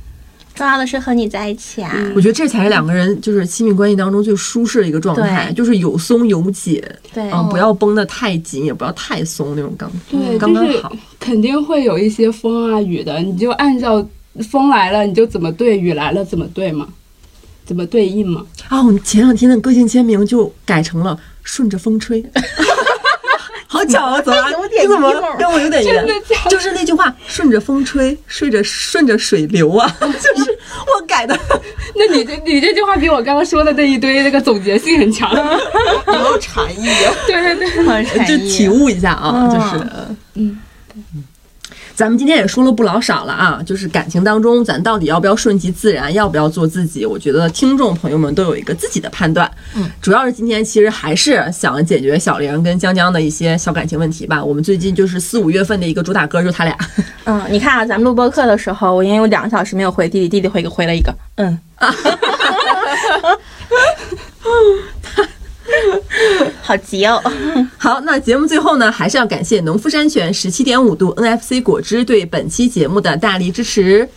[0.54, 1.92] 重要的是和你在一起啊。
[2.14, 6.80] 我觉得这才是两个人就是亲密关系当中最舒适的一个状态，就是有松有紧，
[7.12, 10.92] 对，嗯，不要绷得太紧，也不要太松那种刚，对，就是刚刚好。
[11.18, 14.06] 肯定会有一些风啊雨的，你就按照
[14.48, 16.86] 风来了你就怎么对，雨来了怎么对嘛，
[17.64, 18.44] 怎么对应嘛。
[18.68, 22.24] 啊，我们前两天的个性签名就改成了顺着风吹。
[23.66, 26.36] 好巧啊，左拉， 有点你怎么跟我有点缘真的假？
[26.44, 31.36] 的就是那句话，顺着风吹，顺着顺着水流啊， 就是我改的。
[31.96, 35.28] 那你这你这句话比我刚刚说的那一堆那个总结性很强。
[35.34, 37.12] 有没有禅意啊？
[37.26, 39.86] 对对对，很禅意就体悟一下啊，嗯就是
[40.34, 40.58] 嗯。
[41.96, 47.06] 咱们今天也说了不老少了啊，就是感情当中，咱到底要不要顺其自然，要不要做自己？
[47.06, 49.48] 我觉得听众朋友们都有一个自己的判断。
[49.76, 54.44] 嗯，主要是今天其实还是想解决小玲跟江江的一些小感情问题吧。
[54.44, 56.76] 我们最近就是四五月份的一个主打歌，就他俩。
[57.24, 61.56] 嗯，你看啊，咱们录播课的时候，我因为有两个小时没有回弟弟，弟弟回回了一个嗯。
[66.66, 67.22] 好急哦！
[67.76, 74.08] 好，那节目最后呢，还是要感谢农夫山泉十七点五度 NFC 果汁对本期节目的大力支持。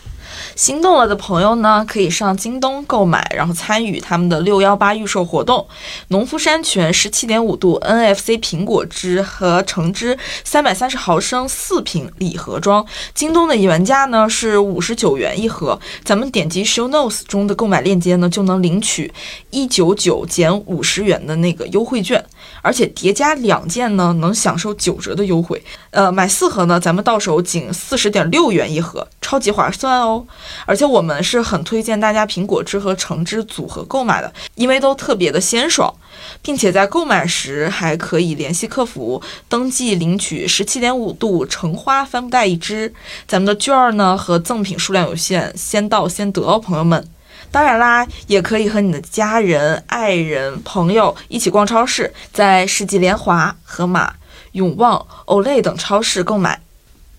[0.55, 5.67] 心动了的朋友呢，可以上京东购买，然后参与他们的六幺八预售活动。
[6.09, 19.13] 农夫山泉十七点五度 NFC 苹果汁和橙汁三百三十毫升四瓶礼盒装，京东的原价呢是五十九元一盒，咱们点击 Show Notes 中的购买链接呢，就能领取
[19.49, 22.23] 一九九减五十元的那个优惠券，
[22.61, 25.63] 而且叠加两件呢，能享受九折的优惠。
[25.91, 30.26] 呃，买四盒呢，咱们到手仅四十点六元一盒，超级划算哦。
[30.65, 35.93] 而且我们是很推荐大家苹果汁和橙汁组合购买的，因为都特别的鲜爽，
[36.41, 42.93] 并且在购买时还可以联系客服登记领取十七点五度橙花帆布袋一支。
[43.27, 47.07] 咱们的券儿呢和赠品数量有限，先到先得哦，朋友们。
[47.49, 54.13] 当然啦，也可以和你的家人、爱人、朋友一起逛超市，在世纪联华、盒马、
[54.51, 56.59] 永旺、Olay 等超市购买。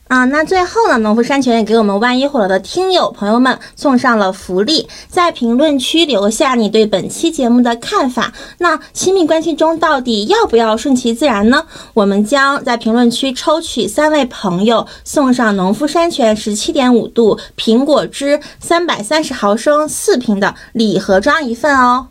[0.09, 8.33] 啊，那最后呢，农夫山泉也给我们万一火了的听友朋友们送上了福利，在评论区留下你对本期节目的看法。
[8.57, 11.63] 那亲密关系中到底要不要顺其自然呢？
[11.93, 22.07] 我们将在评论区抽取三位朋友，送上农夫山泉十七点五度苹果汁三百三十毫升四瓶的礼盒装一份哦。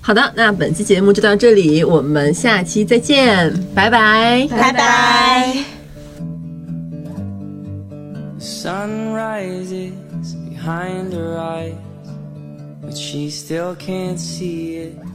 [0.00, 4.48] 好的，那本期节目就到这里，我们下期再见，拜拜。
[4.50, 5.79] 拜拜。
[8.40, 11.76] Sun rises behind her eyes,
[12.80, 15.09] but she still can't see it.